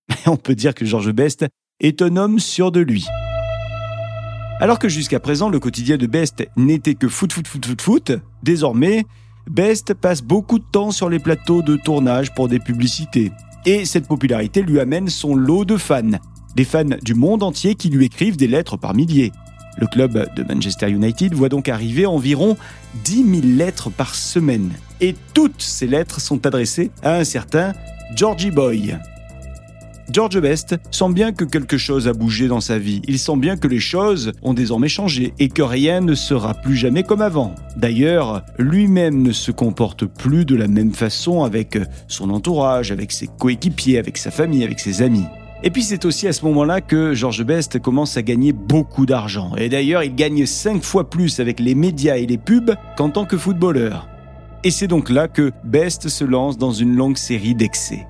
On 0.26 0.36
peut 0.36 0.54
dire 0.54 0.74
que 0.74 0.84
George 0.84 1.12
Best 1.12 1.46
est 1.80 2.02
un 2.02 2.16
homme 2.16 2.38
sûr 2.38 2.70
de 2.70 2.80
lui. 2.80 3.06
Alors 4.60 4.78
que 4.78 4.88
jusqu'à 4.88 5.20
présent, 5.20 5.48
le 5.48 5.60
quotidien 5.60 5.96
de 5.96 6.06
Best 6.06 6.46
n'était 6.56 6.96
que 6.96 7.08
foot, 7.08 7.32
foot, 7.32 7.46
foot, 7.46 7.64
foot, 7.64 7.80
foot, 7.80 8.12
désormais, 8.42 9.04
Best 9.48 9.94
passe 9.94 10.22
beaucoup 10.22 10.58
de 10.58 10.64
temps 10.70 10.90
sur 10.90 11.08
les 11.08 11.18
plateaux 11.18 11.62
de 11.62 11.76
tournage 11.76 12.34
pour 12.34 12.48
des 12.48 12.58
publicités. 12.58 13.32
Et 13.66 13.84
cette 13.84 14.06
popularité 14.06 14.62
lui 14.62 14.80
amène 14.80 15.08
son 15.08 15.34
lot 15.34 15.64
de 15.64 15.76
fans. 15.76 16.18
Des 16.54 16.64
fans 16.64 16.84
du 17.02 17.14
monde 17.14 17.42
entier 17.42 17.74
qui 17.74 17.88
lui 17.88 18.06
écrivent 18.06 18.36
des 18.36 18.46
lettres 18.46 18.76
par 18.76 18.94
milliers. 18.94 19.32
Le 19.78 19.86
club 19.86 20.28
de 20.34 20.42
Manchester 20.42 20.90
United 20.90 21.34
voit 21.34 21.48
donc 21.48 21.68
arriver 21.68 22.04
environ 22.04 22.56
10 23.04 23.42
000 23.42 23.56
lettres 23.56 23.90
par 23.90 24.14
semaine. 24.14 24.72
Et 25.00 25.14
toutes 25.34 25.62
ces 25.62 25.86
lettres 25.86 26.20
sont 26.20 26.46
adressées 26.46 26.90
à 27.02 27.14
un 27.16 27.24
certain 27.24 27.74
Georgie 28.16 28.50
Boy. 28.50 28.96
George 30.10 30.40
Best 30.40 30.76
sent 30.90 31.12
bien 31.12 31.32
que 31.32 31.44
quelque 31.44 31.76
chose 31.76 32.08
a 32.08 32.14
bougé 32.14 32.48
dans 32.48 32.62
sa 32.62 32.78
vie. 32.78 33.02
Il 33.06 33.18
sent 33.18 33.36
bien 33.36 33.58
que 33.58 33.68
les 33.68 33.78
choses 33.78 34.32
ont 34.42 34.54
désormais 34.54 34.88
changé 34.88 35.34
et 35.38 35.48
que 35.48 35.60
rien 35.60 36.00
ne 36.00 36.14
sera 36.14 36.54
plus 36.54 36.76
jamais 36.76 37.02
comme 37.02 37.20
avant. 37.20 37.54
D'ailleurs, 37.76 38.42
lui-même 38.58 39.22
ne 39.22 39.32
se 39.32 39.52
comporte 39.52 40.06
plus 40.06 40.46
de 40.46 40.56
la 40.56 40.66
même 40.66 40.92
façon 40.92 41.42
avec 41.44 41.78
son 42.06 42.30
entourage, 42.30 42.90
avec 42.90 43.12
ses 43.12 43.26
coéquipiers, 43.26 43.98
avec 43.98 44.16
sa 44.16 44.30
famille, 44.30 44.64
avec 44.64 44.80
ses 44.80 45.02
amis. 45.02 45.26
Et 45.62 45.70
puis 45.70 45.82
c'est 45.82 46.06
aussi 46.06 46.26
à 46.26 46.32
ce 46.32 46.44
moment-là 46.46 46.80
que 46.80 47.12
George 47.12 47.44
Best 47.44 47.78
commence 47.78 48.16
à 48.16 48.22
gagner 48.22 48.52
beaucoup 48.52 49.04
d'argent. 49.04 49.56
Et 49.56 49.68
d'ailleurs, 49.68 50.04
il 50.04 50.14
gagne 50.14 50.46
5 50.46 50.82
fois 50.82 51.10
plus 51.10 51.38
avec 51.38 51.60
les 51.60 51.74
médias 51.74 52.16
et 52.16 52.26
les 52.26 52.38
pubs 52.38 52.74
qu'en 52.96 53.10
tant 53.10 53.26
que 53.26 53.36
footballeur. 53.36 54.08
Et 54.64 54.70
c'est 54.70 54.86
donc 54.86 55.10
là 55.10 55.28
que 55.28 55.52
Best 55.64 56.08
se 56.08 56.24
lance 56.24 56.56
dans 56.56 56.72
une 56.72 56.96
longue 56.96 57.18
série 57.18 57.54
d'excès. 57.54 58.06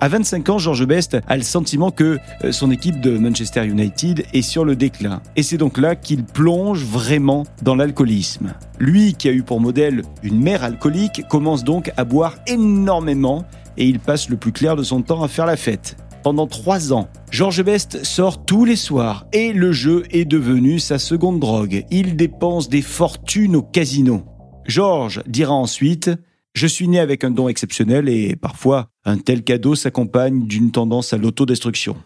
À 0.00 0.06
25 0.06 0.48
ans, 0.50 0.58
George 0.58 0.86
Best 0.86 1.16
a 1.26 1.36
le 1.36 1.42
sentiment 1.42 1.90
que 1.90 2.18
euh, 2.44 2.52
son 2.52 2.70
équipe 2.70 3.00
de 3.00 3.18
Manchester 3.18 3.66
United 3.66 4.26
est 4.32 4.42
sur 4.42 4.64
le 4.64 4.76
déclin. 4.76 5.20
Et 5.34 5.42
c'est 5.42 5.56
donc 5.56 5.76
là 5.76 5.96
qu'il 5.96 6.22
plonge 6.22 6.84
vraiment 6.84 7.44
dans 7.62 7.74
l'alcoolisme. 7.74 8.54
Lui, 8.78 9.14
qui 9.14 9.28
a 9.28 9.32
eu 9.32 9.42
pour 9.42 9.60
modèle 9.60 10.02
une 10.22 10.40
mère 10.40 10.62
alcoolique, 10.62 11.26
commence 11.28 11.64
donc 11.64 11.90
à 11.96 12.04
boire 12.04 12.36
énormément 12.46 13.44
et 13.76 13.86
il 13.86 13.98
passe 13.98 14.28
le 14.28 14.36
plus 14.36 14.52
clair 14.52 14.76
de 14.76 14.84
son 14.84 15.02
temps 15.02 15.24
à 15.24 15.28
faire 15.28 15.46
la 15.46 15.56
fête. 15.56 15.96
Pendant 16.22 16.46
trois 16.46 16.92
ans, 16.92 17.08
Georges 17.32 17.64
Best 17.64 18.04
sort 18.04 18.44
tous 18.44 18.64
les 18.64 18.76
soirs 18.76 19.26
et 19.32 19.52
le 19.52 19.72
jeu 19.72 20.04
est 20.10 20.24
devenu 20.24 20.78
sa 20.78 21.00
seconde 21.00 21.40
drogue. 21.40 21.84
Il 21.90 22.14
dépense 22.14 22.68
des 22.68 22.82
fortunes 22.82 23.56
au 23.56 23.62
casino. 23.62 24.22
Georges 24.64 25.24
dira 25.26 25.54
ensuite 25.54 26.10
Je 26.54 26.68
suis 26.68 26.86
né 26.86 27.00
avec 27.00 27.24
un 27.24 27.30
don 27.30 27.48
exceptionnel 27.48 28.08
et 28.08 28.36
parfois 28.36 28.90
un 29.08 29.16
tel 29.16 29.42
cadeau 29.42 29.74
s'accompagne 29.74 30.46
d'une 30.46 30.70
tendance 30.70 31.14
à 31.14 31.16
l'autodestruction. 31.16 31.96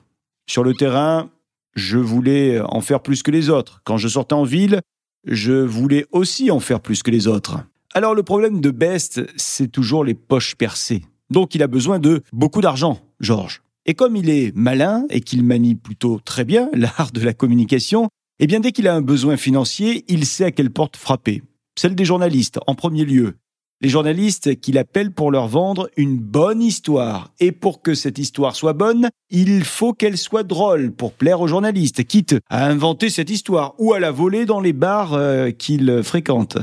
Sur 0.48 0.62
le 0.62 0.72
terrain, 0.72 1.30
je 1.74 1.98
voulais 1.98 2.60
en 2.60 2.80
faire 2.80 3.00
plus 3.00 3.22
que 3.24 3.32
les 3.32 3.50
autres. 3.50 3.80
Quand 3.84 3.96
je 3.96 4.06
sortais 4.06 4.34
en 4.34 4.44
ville, 4.44 4.80
je 5.26 5.52
voulais 5.52 6.06
aussi 6.12 6.50
en 6.50 6.60
faire 6.60 6.80
plus 6.80 7.02
que 7.02 7.10
les 7.10 7.26
autres. 7.26 7.58
Alors 7.92 8.14
le 8.14 8.22
problème 8.22 8.60
de 8.60 8.70
Best, 8.70 9.20
c'est 9.36 9.70
toujours 9.70 10.04
les 10.04 10.14
poches 10.14 10.54
percées. 10.54 11.02
Donc 11.28 11.54
il 11.54 11.62
a 11.62 11.66
besoin 11.66 11.98
de 11.98 12.22
beaucoup 12.32 12.60
d'argent, 12.60 13.00
Georges. 13.18 13.62
Et 13.84 13.94
comme 13.94 14.14
il 14.14 14.30
est 14.30 14.54
malin 14.54 15.04
et 15.10 15.20
qu'il 15.22 15.42
manie 15.42 15.74
plutôt 15.74 16.20
très 16.24 16.44
bien 16.44 16.70
l'art 16.74 17.10
de 17.12 17.20
la 17.20 17.34
communication, 17.34 18.08
eh 18.38 18.46
bien 18.46 18.60
dès 18.60 18.70
qu'il 18.70 18.86
a 18.86 18.94
un 18.94 19.02
besoin 19.02 19.36
financier, 19.36 20.04
il 20.06 20.24
sait 20.24 20.44
à 20.44 20.52
quelle 20.52 20.70
porte 20.70 20.96
frapper. 20.96 21.42
Celle 21.76 21.96
des 21.96 22.04
journalistes, 22.04 22.60
en 22.66 22.74
premier 22.74 23.04
lieu. 23.04 23.34
Les 23.84 23.88
journalistes 23.88 24.60
qu'il 24.60 24.78
appelle 24.78 25.10
pour 25.10 25.32
leur 25.32 25.48
vendre 25.48 25.90
une 25.96 26.16
bonne 26.16 26.62
histoire. 26.62 27.32
Et 27.40 27.50
pour 27.50 27.82
que 27.82 27.94
cette 27.94 28.16
histoire 28.16 28.54
soit 28.54 28.74
bonne, 28.74 29.08
il 29.28 29.64
faut 29.64 29.92
qu'elle 29.92 30.16
soit 30.16 30.44
drôle 30.44 30.92
pour 30.92 31.12
plaire 31.12 31.40
aux 31.40 31.48
journalistes, 31.48 32.04
quitte 32.04 32.36
à 32.48 32.68
inventer 32.68 33.10
cette 33.10 33.28
histoire 33.28 33.74
ou 33.78 33.92
à 33.92 33.98
la 33.98 34.12
voler 34.12 34.46
dans 34.46 34.60
les 34.60 34.72
bars 34.72 35.14
euh, 35.14 35.50
qu'il 35.50 36.00
fréquente. 36.04 36.58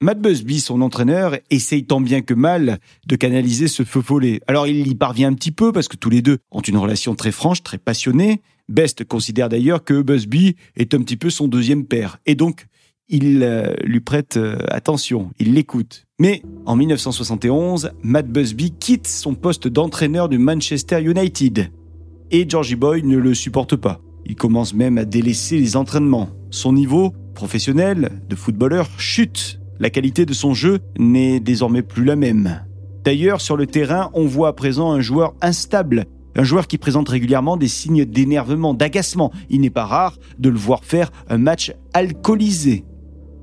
Matt 0.00 0.20
Busby, 0.20 0.60
son 0.60 0.80
entraîneur, 0.80 1.36
essaye 1.50 1.84
tant 1.84 2.00
bien 2.00 2.20
que 2.20 2.34
mal 2.34 2.78
de 3.04 3.16
canaliser 3.16 3.66
ce 3.66 3.82
feu 3.82 4.00
follet. 4.00 4.40
Alors 4.46 4.68
il 4.68 4.86
y 4.86 4.94
parvient 4.94 5.28
un 5.28 5.34
petit 5.34 5.50
peu 5.50 5.72
parce 5.72 5.88
que 5.88 5.96
tous 5.96 6.08
les 6.08 6.22
deux 6.22 6.38
ont 6.52 6.60
une 6.60 6.76
relation 6.76 7.16
très 7.16 7.32
franche, 7.32 7.64
très 7.64 7.78
passionnée. 7.78 8.42
Best 8.68 9.04
considère 9.04 9.48
d'ailleurs 9.48 9.82
que 9.82 10.02
Busby 10.02 10.54
est 10.76 10.94
un 10.94 11.02
petit 11.02 11.16
peu 11.16 11.30
son 11.30 11.48
deuxième 11.48 11.84
père. 11.84 12.18
Et 12.26 12.36
donc, 12.36 12.66
il 13.10 13.42
euh, 13.42 13.74
lui 13.82 14.00
prête 14.00 14.36
euh, 14.36 14.56
attention, 14.68 15.32
il 15.40 15.52
l'écoute. 15.52 16.06
Mais 16.20 16.42
en 16.66 16.76
1971, 16.76 17.92
Matt 18.02 18.28
Busby 18.28 18.72
quitte 18.72 19.08
son 19.08 19.34
poste 19.34 19.68
d'entraîneur 19.68 20.28
du 20.28 20.36
Manchester 20.36 21.02
United. 21.02 21.72
Et 22.30 22.46
Georgie 22.46 22.76
Boy 22.76 23.02
ne 23.02 23.16
le 23.16 23.32
supporte 23.32 23.74
pas. 23.74 24.02
Il 24.26 24.36
commence 24.36 24.74
même 24.74 24.98
à 24.98 25.06
délaisser 25.06 25.56
les 25.56 25.78
entraînements. 25.78 26.28
Son 26.50 26.74
niveau 26.74 27.14
professionnel 27.34 28.20
de 28.28 28.36
footballeur 28.36 28.86
chute 28.98 29.60
la 29.78 29.88
qualité 29.88 30.26
de 30.26 30.34
son 30.34 30.52
jeu 30.52 30.80
n'est 30.98 31.40
désormais 31.40 31.80
plus 31.80 32.04
la 32.04 32.16
même. 32.16 32.60
D'ailleurs, 33.02 33.40
sur 33.40 33.56
le 33.56 33.66
terrain, 33.66 34.10
on 34.12 34.26
voit 34.26 34.48
à 34.48 34.52
présent 34.52 34.92
un 34.92 35.00
joueur 35.00 35.32
instable, 35.40 36.04
un 36.36 36.44
joueur 36.44 36.66
qui 36.66 36.76
présente 36.76 37.08
régulièrement 37.08 37.56
des 37.56 37.66
signes 37.66 38.04
d'énervement, 38.04 38.74
d'agacement. 38.74 39.32
Il 39.48 39.62
n'est 39.62 39.70
pas 39.70 39.86
rare 39.86 40.18
de 40.38 40.50
le 40.50 40.58
voir 40.58 40.84
faire 40.84 41.10
un 41.30 41.38
match 41.38 41.72
alcoolisé. 41.94 42.84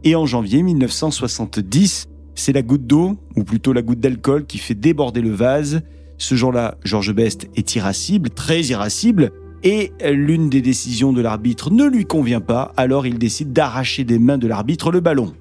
Et 0.03 0.15
en 0.15 0.27
janvier 0.27 0.61
1970, 0.61 2.07
c'est 2.39 2.53
la 2.53 2.61
goutte 2.61 2.87
d'eau, 2.87 3.17
ou 3.35 3.43
plutôt 3.43 3.73
la 3.73 3.81
goutte 3.81 3.99
d'alcool, 3.99 4.45
qui 4.45 4.57
fait 4.57 4.75
déborder 4.75 5.21
le 5.21 5.31
vase. 5.31 5.81
Ce 6.17 6.35
jour-là, 6.35 6.75
Georges 6.83 7.13
Best 7.13 7.49
est 7.55 7.75
irascible, 7.75 8.29
très 8.29 8.61
irascible, 8.61 9.31
et 9.63 9.91
l'une 10.09 10.49
des 10.49 10.61
décisions 10.61 11.13
de 11.13 11.21
l'arbitre 11.21 11.71
ne 11.71 11.85
lui 11.85 12.05
convient 12.05 12.41
pas, 12.41 12.71
alors 12.77 13.05
il 13.05 13.17
décide 13.17 13.53
d'arracher 13.53 14.03
des 14.03 14.19
mains 14.19 14.37
de 14.37 14.47
l'arbitre 14.47 14.91
le 14.91 14.99
ballon 14.99 15.33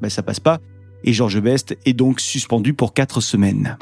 ben 0.00 0.10
ça 0.10 0.22
passe 0.22 0.40
pas, 0.40 0.58
et 1.04 1.12
Georges 1.12 1.40
Best 1.40 1.76
est 1.84 1.92
donc 1.92 2.20
suspendu 2.20 2.74
pour 2.74 2.92
4 2.92 3.20
semaines. 3.20 3.76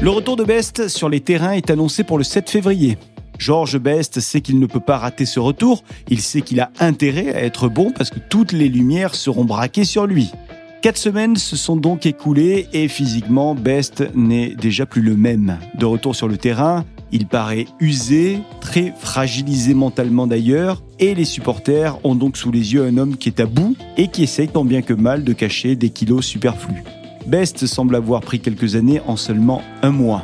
Le 0.00 0.10
retour 0.10 0.36
de 0.36 0.44
Best 0.44 0.88
sur 0.88 1.08
les 1.08 1.20
terrains 1.20 1.52
est 1.52 1.70
annoncé 1.70 2.04
pour 2.04 2.18
le 2.18 2.24
7 2.24 2.48
février. 2.48 2.98
Georges 3.38 3.78
Best 3.78 4.20
sait 4.20 4.40
qu'il 4.40 4.58
ne 4.58 4.66
peut 4.66 4.80
pas 4.80 4.98
rater 4.98 5.26
ce 5.26 5.40
retour, 5.40 5.84
il 6.08 6.20
sait 6.20 6.40
qu'il 6.40 6.60
a 6.60 6.70
intérêt 6.80 7.34
à 7.34 7.44
être 7.44 7.68
bon 7.68 7.92
parce 7.92 8.10
que 8.10 8.18
toutes 8.18 8.52
les 8.52 8.68
lumières 8.68 9.14
seront 9.14 9.44
braquées 9.44 9.84
sur 9.84 10.06
lui. 10.06 10.32
Quatre 10.80 10.96
semaines 10.96 11.34
se 11.34 11.56
sont 11.56 11.76
donc 11.76 12.06
écoulées 12.06 12.68
et 12.72 12.86
physiquement, 12.86 13.56
Best 13.56 14.04
n'est 14.14 14.54
déjà 14.54 14.86
plus 14.86 15.02
le 15.02 15.16
même. 15.16 15.58
De 15.76 15.84
retour 15.84 16.14
sur 16.14 16.28
le 16.28 16.36
terrain, 16.36 16.84
il 17.10 17.26
paraît 17.26 17.66
usé, 17.80 18.38
très 18.60 18.94
fragilisé 18.96 19.74
mentalement 19.74 20.28
d'ailleurs, 20.28 20.84
et 21.00 21.16
les 21.16 21.24
supporters 21.24 21.98
ont 22.04 22.14
donc 22.14 22.36
sous 22.36 22.52
les 22.52 22.74
yeux 22.74 22.84
un 22.84 22.96
homme 22.96 23.16
qui 23.16 23.28
est 23.28 23.40
à 23.40 23.46
bout 23.46 23.76
et 23.96 24.06
qui 24.06 24.22
essaye 24.22 24.46
tant 24.46 24.64
bien 24.64 24.82
que 24.82 24.94
mal 24.94 25.24
de 25.24 25.32
cacher 25.32 25.74
des 25.74 25.90
kilos 25.90 26.24
superflus. 26.24 26.84
Best 27.26 27.66
semble 27.66 27.96
avoir 27.96 28.20
pris 28.20 28.38
quelques 28.38 28.76
années 28.76 29.00
en 29.04 29.16
seulement 29.16 29.62
un 29.82 29.90
mois. 29.90 30.22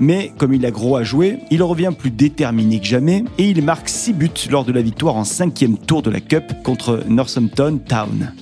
Mais 0.00 0.32
comme 0.38 0.54
il 0.54 0.64
a 0.64 0.70
gros 0.70 0.96
à 0.96 1.02
jouer, 1.02 1.40
il 1.50 1.62
revient 1.62 1.92
plus 1.96 2.10
déterminé 2.10 2.80
que 2.80 2.86
jamais 2.86 3.22
et 3.36 3.50
il 3.50 3.62
marque 3.62 3.90
6 3.90 4.14
buts 4.14 4.30
lors 4.50 4.64
de 4.64 4.72
la 4.72 4.80
victoire 4.80 5.16
en 5.16 5.24
cinquième 5.24 5.76
tour 5.76 6.00
de 6.00 6.10
la 6.10 6.20
Cup 6.20 6.44
contre 6.64 7.04
Northampton 7.06 7.80
Town. 7.86 8.32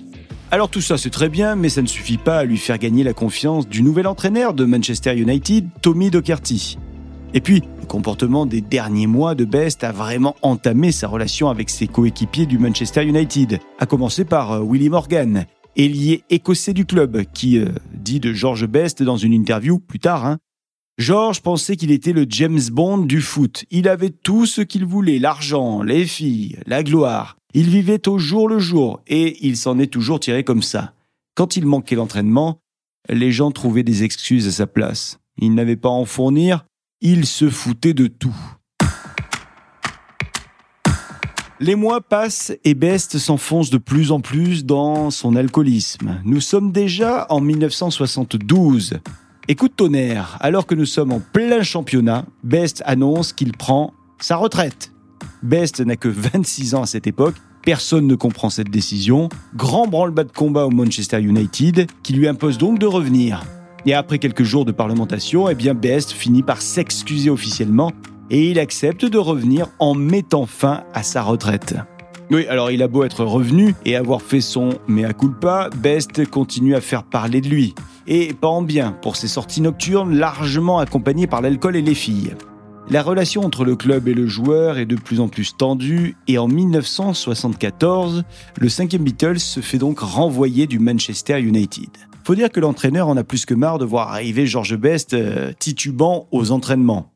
Alors 0.52 0.68
tout 0.68 0.80
ça 0.80 0.96
c'est 0.96 1.10
très 1.10 1.28
bien, 1.28 1.56
mais 1.56 1.68
ça 1.68 1.82
ne 1.82 1.88
suffit 1.88 2.18
pas 2.18 2.38
à 2.38 2.44
lui 2.44 2.56
faire 2.56 2.78
gagner 2.78 3.02
la 3.02 3.12
confiance 3.12 3.68
du 3.68 3.82
nouvel 3.82 4.06
entraîneur 4.06 4.54
de 4.54 4.64
Manchester 4.64 5.16
United, 5.16 5.68
Tommy 5.82 6.10
Docherty. 6.10 6.78
Et 7.34 7.40
puis, 7.40 7.64
le 7.80 7.86
comportement 7.86 8.46
des 8.46 8.60
derniers 8.60 9.08
mois 9.08 9.34
de 9.34 9.44
Best 9.44 9.82
a 9.82 9.90
vraiment 9.90 10.36
entamé 10.42 10.92
sa 10.92 11.08
relation 11.08 11.50
avec 11.50 11.68
ses 11.68 11.88
coéquipiers 11.88 12.46
du 12.46 12.58
Manchester 12.58 13.04
United, 13.04 13.58
à 13.80 13.86
commencer 13.86 14.24
par 14.24 14.52
euh, 14.52 14.60
Willie 14.60 14.88
Morgan, 14.88 15.46
ailier 15.76 16.22
écossais 16.30 16.72
du 16.72 16.86
club, 16.86 17.24
qui 17.34 17.58
euh, 17.58 17.66
dit 17.92 18.20
de 18.20 18.32
George 18.32 18.66
Best 18.66 19.02
dans 19.02 19.16
une 19.16 19.32
interview 19.32 19.80
plus 19.80 19.98
tard, 19.98 20.24
hein, 20.24 20.38
George 20.96 21.42
pensait 21.42 21.76
qu'il 21.76 21.90
était 21.90 22.14
le 22.14 22.24
James 22.28 22.62
Bond 22.72 22.98
du 22.98 23.20
foot. 23.20 23.66
Il 23.70 23.86
avait 23.86 24.08
tout 24.08 24.46
ce 24.46 24.62
qu'il 24.62 24.86
voulait, 24.86 25.18
l'argent, 25.18 25.82
les 25.82 26.06
filles, 26.06 26.56
la 26.66 26.82
gloire. 26.82 27.36
Il 27.58 27.70
vivait 27.70 28.06
au 28.06 28.18
jour 28.18 28.50
le 28.50 28.58
jour 28.58 29.00
et 29.06 29.38
il 29.40 29.56
s'en 29.56 29.78
est 29.78 29.90
toujours 29.90 30.20
tiré 30.20 30.44
comme 30.44 30.60
ça. 30.60 30.92
Quand 31.34 31.56
il 31.56 31.64
manquait 31.64 31.94
l'entraînement, 31.96 32.60
les 33.08 33.32
gens 33.32 33.50
trouvaient 33.50 33.82
des 33.82 34.04
excuses 34.04 34.46
à 34.46 34.52
sa 34.52 34.66
place. 34.66 35.20
Il 35.38 35.54
n'avait 35.54 35.76
pas 35.76 35.88
à 35.88 35.92
en 35.92 36.04
fournir, 36.04 36.66
il 37.00 37.24
se 37.24 37.48
foutait 37.48 37.94
de 37.94 38.08
tout. 38.08 38.36
Les 41.58 41.76
mois 41.76 42.02
passent 42.02 42.52
et 42.62 42.74
Best 42.74 43.16
s'enfonce 43.16 43.70
de 43.70 43.78
plus 43.78 44.12
en 44.12 44.20
plus 44.20 44.66
dans 44.66 45.10
son 45.10 45.34
alcoolisme. 45.34 46.20
Nous 46.26 46.42
sommes 46.42 46.72
déjà 46.72 47.26
en 47.30 47.40
1972. 47.40 48.98
Écoute 49.48 49.72
tonnerre, 49.76 50.36
alors 50.40 50.66
que 50.66 50.74
nous 50.74 50.84
sommes 50.84 51.12
en 51.12 51.20
plein 51.20 51.62
championnat, 51.62 52.26
Best 52.44 52.82
annonce 52.84 53.32
qu'il 53.32 53.56
prend 53.56 53.94
sa 54.20 54.36
retraite. 54.36 54.92
Best 55.42 55.80
n'a 55.80 55.96
que 55.96 56.08
26 56.08 56.74
ans 56.74 56.82
à 56.82 56.86
cette 56.86 57.06
époque, 57.06 57.36
personne 57.66 58.06
ne 58.06 58.14
comprend 58.14 58.48
cette 58.48 58.70
décision. 58.70 59.28
Grand 59.56 59.88
branle-bas 59.88 60.22
de 60.22 60.30
combat 60.30 60.66
au 60.66 60.70
Manchester 60.70 61.20
United, 61.20 61.90
qui 62.04 62.12
lui 62.12 62.28
impose 62.28 62.58
donc 62.58 62.78
de 62.78 62.86
revenir. 62.86 63.42
Et 63.86 63.92
après 63.92 64.20
quelques 64.20 64.44
jours 64.44 64.64
de 64.64 64.70
parlementation, 64.70 65.48
eh 65.48 65.56
bien 65.56 65.74
Best 65.74 66.12
finit 66.12 66.44
par 66.44 66.62
s'excuser 66.62 67.28
officiellement 67.28 67.90
et 68.30 68.50
il 68.50 68.60
accepte 68.60 69.04
de 69.04 69.18
revenir 69.18 69.66
en 69.80 69.94
mettant 69.94 70.46
fin 70.46 70.84
à 70.94 71.02
sa 71.02 71.22
retraite. 71.22 71.74
Oui, 72.30 72.46
alors 72.46 72.70
il 72.70 72.82
a 72.84 72.88
beau 72.88 73.02
être 73.02 73.24
revenu 73.24 73.74
et 73.84 73.96
avoir 73.96 74.22
fait 74.22 74.40
son 74.40 74.70
mea 74.86 75.12
culpa, 75.12 75.68
Best 75.76 76.24
continue 76.30 76.76
à 76.76 76.80
faire 76.80 77.02
parler 77.02 77.40
de 77.40 77.48
lui. 77.48 77.74
Et 78.06 78.32
pas 78.32 78.48
en 78.48 78.62
bien 78.62 78.92
pour 78.92 79.16
ses 79.16 79.28
sorties 79.28 79.60
nocturnes 79.60 80.16
largement 80.16 80.78
accompagnées 80.78 81.26
par 81.26 81.40
l'alcool 81.40 81.74
et 81.74 81.82
les 81.82 81.94
filles. 81.94 82.34
La 82.88 83.02
relation 83.02 83.42
entre 83.42 83.64
le 83.64 83.74
club 83.74 84.06
et 84.06 84.14
le 84.14 84.28
joueur 84.28 84.78
est 84.78 84.86
de 84.86 84.94
plus 84.94 85.18
en 85.18 85.26
plus 85.26 85.56
tendue 85.56 86.16
et 86.28 86.38
en 86.38 86.46
1974, 86.46 88.22
le 88.58 88.68
cinquième 88.68 89.02
Beatles 89.02 89.40
se 89.40 89.58
fait 89.58 89.78
donc 89.78 89.98
renvoyer 89.98 90.68
du 90.68 90.78
Manchester 90.78 91.40
United. 91.40 91.90
Faut 92.22 92.36
dire 92.36 92.48
que 92.48 92.60
l'entraîneur 92.60 93.08
en 93.08 93.16
a 93.16 93.24
plus 93.24 93.44
que 93.44 93.54
marre 93.54 93.78
de 93.78 93.84
voir 93.84 94.12
arriver 94.12 94.46
George 94.46 94.76
Best 94.76 95.14
euh, 95.14 95.52
titubant 95.58 96.28
aux 96.30 96.52
entraînements. 96.52 97.12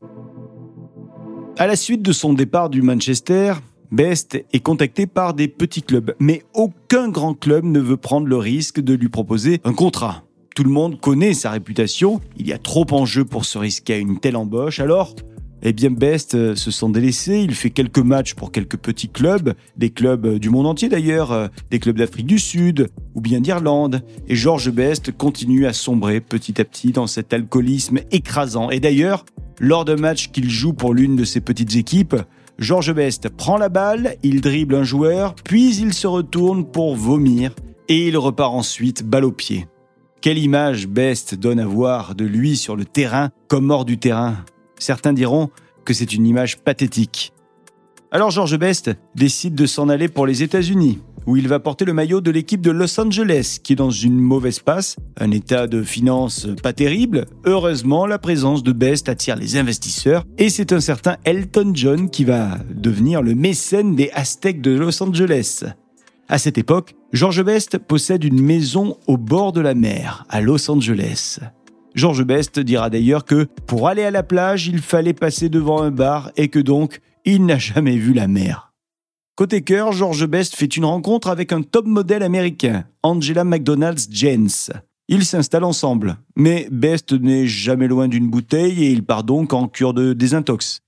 À 1.56 1.68
la 1.68 1.76
suite 1.76 2.02
de 2.02 2.12
son 2.12 2.32
départ 2.32 2.68
du 2.68 2.82
Manchester, 2.82 3.54
Best 3.92 4.44
est 4.52 4.60
contacté 4.60 5.06
par 5.06 5.34
des 5.34 5.46
petits 5.46 5.82
clubs, 5.82 6.16
mais 6.18 6.42
aucun 6.52 7.08
grand 7.08 7.34
club 7.34 7.64
ne 7.64 7.78
veut 7.78 7.96
prendre 7.96 8.26
le 8.26 8.36
risque 8.36 8.80
de 8.80 8.94
lui 8.94 9.08
proposer 9.08 9.60
un 9.62 9.72
contrat. 9.72 10.24
Tout 10.56 10.64
le 10.64 10.70
monde 10.70 11.00
connaît 11.00 11.32
sa 11.32 11.50
réputation, 11.50 12.20
il 12.36 12.48
y 12.48 12.52
a 12.52 12.58
trop 12.58 12.86
en 12.90 13.06
jeu 13.06 13.24
pour 13.24 13.44
se 13.44 13.56
risquer 13.56 13.94
à 13.94 13.98
une 13.98 14.18
telle 14.18 14.36
embauche, 14.36 14.80
alors 14.80 15.14
eh 15.62 15.72
bien 15.72 15.90
Best 15.90 16.34
euh, 16.34 16.54
se 16.54 16.70
sent 16.70 16.90
délaissé, 16.90 17.40
il 17.40 17.54
fait 17.54 17.70
quelques 17.70 17.98
matchs 17.98 18.34
pour 18.34 18.52
quelques 18.52 18.76
petits 18.76 19.08
clubs, 19.08 19.54
des 19.76 19.90
clubs 19.90 20.26
euh, 20.26 20.38
du 20.38 20.50
monde 20.50 20.66
entier 20.66 20.88
d'ailleurs, 20.88 21.32
euh, 21.32 21.48
des 21.70 21.78
clubs 21.78 21.96
d'Afrique 21.98 22.26
du 22.26 22.38
Sud 22.38 22.88
ou 23.14 23.20
bien 23.20 23.40
d'Irlande, 23.40 24.02
et 24.28 24.34
George 24.34 24.70
Best 24.70 25.16
continue 25.16 25.66
à 25.66 25.72
sombrer 25.72 26.20
petit 26.20 26.60
à 26.60 26.64
petit 26.64 26.92
dans 26.92 27.06
cet 27.06 27.32
alcoolisme 27.32 28.00
écrasant. 28.10 28.70
Et 28.70 28.80
d'ailleurs, 28.80 29.24
lors 29.58 29.84
d'un 29.84 29.96
match 29.96 30.30
qu'il 30.30 30.48
joue 30.48 30.72
pour 30.72 30.94
l'une 30.94 31.16
de 31.16 31.24
ses 31.24 31.40
petites 31.40 31.76
équipes, 31.76 32.16
George 32.58 32.92
Best 32.92 33.28
prend 33.28 33.56
la 33.56 33.68
balle, 33.68 34.16
il 34.22 34.40
dribble 34.40 34.74
un 34.74 34.84
joueur, 34.84 35.34
puis 35.34 35.76
il 35.76 35.94
se 35.94 36.06
retourne 36.06 36.64
pour 36.64 36.94
vomir, 36.94 37.54
et 37.88 38.08
il 38.08 38.16
repart 38.16 38.54
ensuite 38.54 39.02
balle 39.04 39.24
au 39.24 39.32
pied. 39.32 39.66
Quelle 40.20 40.38
image 40.38 40.86
Best 40.86 41.34
donne 41.34 41.58
à 41.58 41.66
voir 41.66 42.14
de 42.14 42.26
lui 42.26 42.56
sur 42.56 42.76
le 42.76 42.84
terrain 42.84 43.30
comme 43.48 43.70
hors 43.70 43.86
du 43.86 43.98
terrain? 43.98 44.36
Certains 44.80 45.12
diront 45.12 45.50
que 45.84 45.94
c'est 45.94 46.12
une 46.12 46.26
image 46.26 46.58
pathétique. 46.58 47.32
Alors 48.10 48.32
George 48.32 48.58
Best 48.58 48.90
décide 49.14 49.54
de 49.54 49.66
s'en 49.66 49.88
aller 49.88 50.08
pour 50.08 50.26
les 50.26 50.42
États-Unis, 50.42 50.98
où 51.26 51.36
il 51.36 51.46
va 51.46 51.60
porter 51.60 51.84
le 51.84 51.92
maillot 51.92 52.20
de 52.20 52.32
l'équipe 52.32 52.60
de 52.60 52.72
Los 52.72 52.98
Angeles, 52.98 53.58
qui 53.62 53.74
est 53.74 53.76
dans 53.76 53.90
une 53.90 54.18
mauvaise 54.18 54.58
passe, 54.58 54.96
un 55.18 55.30
état 55.30 55.68
de 55.68 55.82
finances 55.82 56.48
pas 56.60 56.72
terrible. 56.72 57.26
Heureusement, 57.44 58.06
la 58.06 58.18
présence 58.18 58.64
de 58.64 58.72
Best 58.72 59.08
attire 59.08 59.36
les 59.36 59.56
investisseurs, 59.56 60.24
et 60.38 60.48
c'est 60.48 60.72
un 60.72 60.80
certain 60.80 61.18
Elton 61.24 61.70
John 61.74 62.10
qui 62.10 62.24
va 62.24 62.58
devenir 62.74 63.22
le 63.22 63.36
mécène 63.36 63.94
des 63.94 64.10
Aztecs 64.12 64.60
de 64.60 64.72
Los 64.72 65.00
Angeles. 65.02 65.64
À 66.28 66.38
cette 66.38 66.58
époque, 66.58 66.94
George 67.12 67.44
Best 67.44 67.78
possède 67.78 68.24
une 68.24 68.40
maison 68.40 68.96
au 69.06 69.16
bord 69.16 69.52
de 69.52 69.60
la 69.60 69.74
mer, 69.74 70.24
à 70.28 70.40
Los 70.40 70.70
Angeles. 70.70 71.40
George 71.94 72.24
Best 72.24 72.60
dira 72.60 72.90
d'ailleurs 72.90 73.24
que 73.24 73.46
pour 73.66 73.88
aller 73.88 74.04
à 74.04 74.10
la 74.10 74.22
plage, 74.22 74.66
il 74.66 74.80
fallait 74.80 75.12
passer 75.12 75.48
devant 75.48 75.82
un 75.82 75.90
bar 75.90 76.30
et 76.36 76.48
que 76.48 76.58
donc 76.58 77.00
il 77.24 77.44
n'a 77.46 77.58
jamais 77.58 77.96
vu 77.96 78.12
la 78.12 78.28
mer. 78.28 78.72
Côté 79.36 79.62
cœur, 79.62 79.92
George 79.92 80.26
Best 80.26 80.54
fait 80.54 80.76
une 80.76 80.84
rencontre 80.84 81.28
avec 81.28 81.52
un 81.52 81.62
top 81.62 81.86
modèle 81.86 82.22
américain, 82.22 82.84
Angela 83.02 83.44
McDonald's 83.44 84.08
Jens. 84.10 84.70
Ils 85.08 85.24
s'installent 85.24 85.64
ensemble, 85.64 86.18
mais 86.36 86.68
Best 86.70 87.12
n'est 87.12 87.46
jamais 87.46 87.88
loin 87.88 88.06
d'une 88.06 88.28
bouteille 88.28 88.84
et 88.84 88.92
il 88.92 89.02
part 89.02 89.24
donc 89.24 89.52
en 89.52 89.66
cure 89.66 89.94
de 89.94 90.12
désintox. 90.12 90.82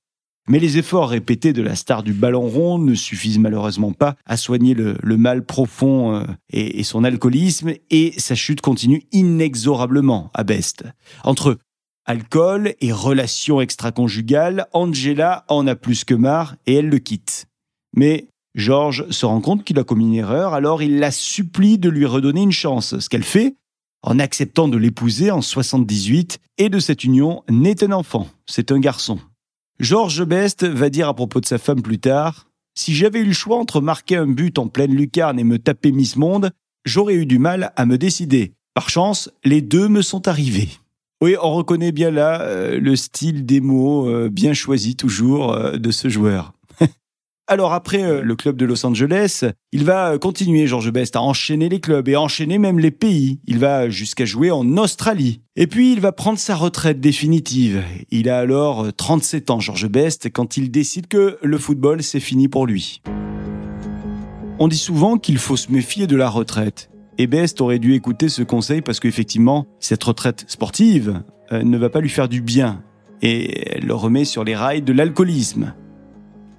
Mais 0.48 0.58
les 0.58 0.78
efforts 0.78 1.08
répétés 1.08 1.52
de 1.52 1.62
la 1.62 1.76
star 1.76 2.02
du 2.02 2.12
ballon 2.12 2.48
rond 2.48 2.78
ne 2.78 2.94
suffisent 2.94 3.38
malheureusement 3.38 3.92
pas 3.92 4.16
à 4.26 4.36
soigner 4.36 4.74
le, 4.74 5.16
mal 5.16 5.44
profond 5.44 6.16
euh, 6.16 6.24
et, 6.50 6.82
son 6.82 7.04
alcoolisme, 7.04 7.72
et 7.90 8.12
sa 8.18 8.34
chute 8.34 8.60
continue 8.60 9.04
inexorablement 9.12 10.30
à 10.34 10.42
Best. 10.42 10.84
Entre 11.22 11.58
Alcool 12.04 12.74
et 12.80 12.92
relations 12.92 13.60
extra-conjugales, 13.60 14.66
Angela 14.72 15.44
en 15.48 15.66
a 15.68 15.76
plus 15.76 16.04
que 16.04 16.14
marre 16.14 16.56
et 16.66 16.74
elle 16.74 16.88
le 16.88 16.98
quitte. 16.98 17.46
Mais 17.94 18.26
George 18.56 19.08
se 19.10 19.24
rend 19.24 19.40
compte 19.40 19.62
qu'il 19.62 19.78
a 19.78 19.84
commis 19.84 20.06
une 20.06 20.14
erreur, 20.14 20.54
alors 20.54 20.82
il 20.82 20.98
la 20.98 21.12
supplie 21.12 21.78
de 21.78 21.88
lui 21.88 22.04
redonner 22.04 22.42
une 22.42 22.52
chance, 22.52 22.98
ce 22.98 23.08
qu'elle 23.08 23.22
fait 23.22 23.54
en 24.02 24.18
acceptant 24.18 24.68
de 24.68 24.76
l'épouser 24.76 25.30
en 25.30 25.40
78 25.40 26.40
et 26.58 26.68
de 26.68 26.78
cette 26.78 27.04
union 27.04 27.44
naît 27.48 27.84
un 27.84 27.92
enfant, 27.92 28.28
c'est 28.46 28.72
un 28.72 28.80
garçon. 28.80 29.20
George 29.80 30.24
Best 30.24 30.64
va 30.64 30.90
dire 30.90 31.08
à 31.08 31.14
propos 31.14 31.40
de 31.40 31.46
sa 31.46 31.58
femme 31.58 31.82
plus 31.82 31.98
tard 31.98 32.46
Si 32.74 32.94
j'avais 32.94 33.20
eu 33.20 33.24
le 33.24 33.32
choix 33.32 33.58
entre 33.58 33.80
marquer 33.80 34.16
un 34.16 34.26
but 34.26 34.58
en 34.58 34.68
pleine 34.68 34.94
lucarne 34.94 35.38
et 35.38 35.44
me 35.44 35.58
taper 35.58 35.92
Miss 35.92 36.16
Monde, 36.16 36.50
j'aurais 36.84 37.14
eu 37.14 37.26
du 37.26 37.38
mal 37.38 37.72
à 37.76 37.86
me 37.86 37.98
décider. 37.98 38.54
Par 38.74 38.88
chance, 38.88 39.30
les 39.44 39.60
deux 39.60 39.88
me 39.88 40.02
sont 40.02 40.28
arrivés. 40.28 40.68
Oui, 41.22 41.36
on 41.40 41.54
reconnaît 41.54 41.92
bien 41.92 42.10
là 42.10 42.40
euh, 42.42 42.80
le 42.80 42.96
style 42.96 43.46
des 43.46 43.60
mots 43.60 44.08
euh, 44.08 44.28
bien 44.28 44.54
choisi 44.54 44.96
toujours 44.96 45.52
euh, 45.52 45.76
de 45.76 45.90
ce 45.90 46.08
joueur. 46.08 46.52
Alors 47.52 47.74
après 47.74 48.22
le 48.22 48.34
club 48.34 48.56
de 48.56 48.64
Los 48.64 48.86
Angeles, 48.86 49.44
il 49.72 49.84
va 49.84 50.16
continuer, 50.16 50.66
George 50.66 50.90
Best, 50.90 51.16
à 51.16 51.20
enchaîner 51.20 51.68
les 51.68 51.80
clubs 51.80 52.08
et 52.08 52.16
enchaîner 52.16 52.56
même 52.56 52.78
les 52.78 52.90
pays. 52.90 53.40
Il 53.46 53.58
va 53.58 53.90
jusqu'à 53.90 54.24
jouer 54.24 54.50
en 54.50 54.78
Australie. 54.78 55.42
Et 55.54 55.66
puis 55.66 55.92
il 55.92 56.00
va 56.00 56.12
prendre 56.12 56.38
sa 56.38 56.54
retraite 56.54 56.98
définitive. 56.98 57.82
Il 58.10 58.30
a 58.30 58.38
alors 58.38 58.86
37 58.96 59.50
ans, 59.50 59.60
George 59.60 59.86
Best, 59.86 60.32
quand 60.32 60.56
il 60.56 60.70
décide 60.70 61.08
que 61.08 61.36
le 61.42 61.58
football, 61.58 62.02
c'est 62.02 62.20
fini 62.20 62.48
pour 62.48 62.66
lui. 62.66 63.02
On 64.58 64.66
dit 64.66 64.78
souvent 64.78 65.18
qu'il 65.18 65.36
faut 65.36 65.58
se 65.58 65.70
méfier 65.70 66.06
de 66.06 66.16
la 66.16 66.30
retraite. 66.30 66.88
Et 67.18 67.26
Best 67.26 67.60
aurait 67.60 67.78
dû 67.78 67.92
écouter 67.92 68.30
ce 68.30 68.42
conseil 68.42 68.80
parce 68.80 68.98
qu'effectivement, 68.98 69.66
cette 69.78 70.02
retraite 70.04 70.46
sportive 70.48 71.22
euh, 71.52 71.62
ne 71.62 71.76
va 71.76 71.90
pas 71.90 72.00
lui 72.00 72.08
faire 72.08 72.30
du 72.30 72.40
bien 72.40 72.82
et 73.20 73.76
elle 73.76 73.84
le 73.84 73.94
remet 73.94 74.24
sur 74.24 74.42
les 74.42 74.56
rails 74.56 74.80
de 74.80 74.94
l'alcoolisme. 74.94 75.74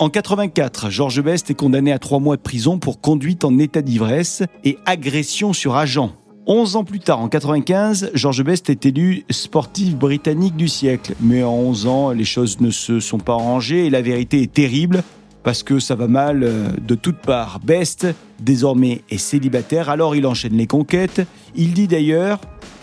En 0.04 0.10
84, 0.10 0.90
Georges 0.90 1.22
Best 1.24 1.50
est 1.50 1.54
condamné 1.54 1.94
à 1.94 1.98
trois 1.98 2.20
mois 2.20 2.36
de 2.36 2.42
prison 2.42 2.78
pour 2.78 3.00
conduite 3.00 3.46
en 3.46 3.58
état 3.58 3.82
d'ivresse 3.82 4.44
et 4.66 4.78
agression 4.86 5.54
sur 5.54 5.78
agent. 5.78 6.12
Onze 6.46 6.76
ans 6.76 6.84
plus 6.84 7.00
tard, 7.00 7.22
en 7.22 7.30
95, 7.30 8.12
Georges 8.14 8.44
Best 8.44 8.70
est 8.70 8.86
élu 8.86 9.24
sportif 9.30 9.96
britannique 9.96 10.58
du 10.58 10.68
siècle. 10.68 11.16
Mais 11.22 11.42
en 11.42 11.54
11 11.54 11.88
ans, 11.88 12.10
les 12.12 12.26
choses 12.26 12.60
ne 12.60 12.70
se 12.70 13.00
sont 13.00 13.18
pas 13.18 13.32
arrangées 13.32 13.86
et 13.86 13.90
la 13.90 14.02
vérité 14.02 14.42
est 14.42 14.52
terrible 14.52 15.04
parce 15.42 15.64
que 15.64 15.80
ça 15.80 15.96
va 15.96 16.10
mal 16.10 16.44
euh, 16.44 16.68
de 16.86 16.96
toutes 16.96 17.20
parts. 17.20 17.62
Best, 17.64 18.06
désormais, 18.42 19.04
est 19.10 19.18
célibataire, 19.18 19.90
alors 19.90 20.18
il 20.18 20.28
enchaîne 20.28 20.58
les 20.58 20.68
conquêtes. 20.68 21.22
Il 21.56 21.72
dit 21.72 21.88
d'ailleurs 21.88 22.42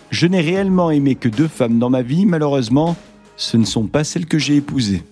Je 0.08 0.26
n'ai 0.26 0.40
réellement 0.40 0.90
aimé 0.90 1.16
que 1.16 1.28
deux 1.28 1.48
femmes 1.48 1.78
dans 1.78 1.90
ma 1.90 2.00
vie, 2.00 2.24
malheureusement, 2.24 2.96
ce 3.36 3.58
ne 3.58 3.66
sont 3.66 3.88
pas 3.88 4.04
celles 4.04 4.24
que 4.24 4.38
j'ai 4.38 4.56
épousées. 4.56 5.02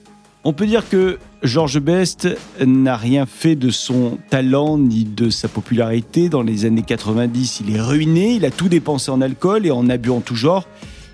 On 0.44 0.54
peut 0.54 0.66
dire 0.66 0.88
que 0.88 1.18
George 1.44 1.78
Best 1.78 2.28
n'a 2.64 2.96
rien 2.96 3.24
fait 3.24 3.54
de 3.54 3.70
son 3.70 4.18
talent 4.28 4.76
ni 4.76 5.04
de 5.04 5.30
sa 5.30 5.46
popularité. 5.46 6.28
Dans 6.28 6.42
les 6.42 6.64
années 6.64 6.82
90, 6.82 7.62
il 7.64 7.76
est 7.76 7.80
ruiné, 7.80 8.34
il 8.34 8.44
a 8.44 8.50
tout 8.50 8.68
dépensé 8.68 9.12
en 9.12 9.20
alcool 9.20 9.64
et 9.64 9.70
en 9.70 9.88
abus 9.88 10.10
en 10.10 10.20
tout 10.20 10.34
genre. 10.34 10.66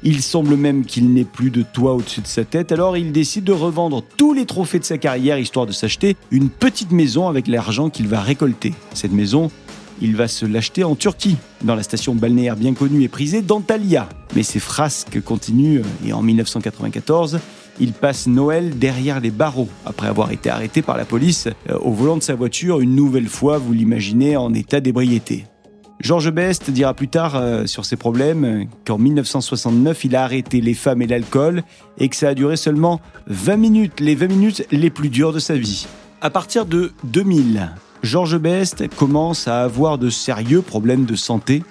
Il 0.02 0.22
semble 0.22 0.56
même 0.56 0.87
qu'il 0.87 1.12
n'ait 1.12 1.24
plus 1.24 1.50
de 1.50 1.62
toit 1.62 1.94
au-dessus 1.94 2.22
de 2.22 2.26
sa 2.26 2.44
tête, 2.44 2.72
alors 2.72 2.96
il 2.96 3.12
décide 3.12 3.44
de 3.44 3.52
revendre 3.52 4.02
tous 4.16 4.32
les 4.32 4.46
trophées 4.46 4.78
de 4.78 4.84
sa 4.84 4.98
carrière 4.98 5.38
histoire 5.38 5.66
de 5.66 5.72
s'acheter 5.72 6.16
une 6.30 6.48
petite 6.48 6.90
maison 6.90 7.28
avec 7.28 7.46
l'argent 7.46 7.90
qu'il 7.90 8.08
va 8.08 8.20
récolter. 8.20 8.72
Cette 8.94 9.12
maison, 9.12 9.50
il 10.00 10.16
va 10.16 10.28
se 10.28 10.46
l'acheter 10.46 10.84
en 10.84 10.94
Turquie, 10.94 11.37
dans 11.62 11.74
la 11.74 11.82
station 11.82 12.14
balnéaire 12.14 12.56
bien 12.56 12.74
connue 12.74 13.02
et 13.02 13.08
prisée 13.08 13.42
d'Antalya. 13.42 14.08
Mais 14.34 14.42
ses 14.42 14.58
frasques 14.58 15.22
continuent 15.22 15.82
et 16.06 16.12
en 16.12 16.22
1994, 16.22 17.40
il 17.80 17.92
passe 17.92 18.26
Noël 18.26 18.78
derrière 18.78 19.20
les 19.20 19.30
barreaux 19.30 19.68
après 19.84 20.06
avoir 20.06 20.32
été 20.32 20.50
arrêté 20.50 20.82
par 20.82 20.96
la 20.96 21.04
police 21.04 21.48
euh, 21.70 21.78
au 21.78 21.92
volant 21.92 22.16
de 22.16 22.22
sa 22.22 22.34
voiture 22.34 22.80
une 22.80 22.94
nouvelle 22.94 23.28
fois, 23.28 23.58
vous 23.58 23.72
l'imaginez, 23.72 24.37
en 24.37 24.52
état 24.54 24.80
d'ébriété. 24.80 25.44
Georges 26.00 26.32
Best 26.32 26.70
dira 26.70 26.92
plus 26.92 27.08
tard 27.08 27.37
euh, 27.37 27.66
sur 27.66 27.84
ses 27.84 27.96
problèmes 27.96 28.66
qu'en 28.84 28.98
1969, 28.98 30.04
il 30.04 30.16
a 30.16 30.24
arrêté 30.24 30.60
les 30.60 30.74
femmes 30.74 31.02
et 31.02 31.06
l'alcool 31.06 31.62
et 31.98 32.08
que 32.08 32.16
ça 32.16 32.28
a 32.28 32.34
duré 32.34 32.56
seulement 32.56 33.00
20 33.28 33.56
minutes, 33.56 34.00
les 34.00 34.14
20 34.14 34.26
minutes 34.26 34.66
les 34.70 34.90
plus 34.90 35.08
dures 35.08 35.32
de 35.32 35.38
sa 35.38 35.56
vie. 35.56 35.87
À 36.20 36.30
partir 36.30 36.66
de 36.66 36.92
2000, 37.04 37.70
Georges 38.02 38.38
Best 38.38 38.88
commence 38.96 39.48
à 39.48 39.62
avoir 39.62 39.98
de 39.98 40.10
sérieux 40.10 40.62
problèmes 40.62 41.06
de 41.06 41.14
santé 41.14 41.62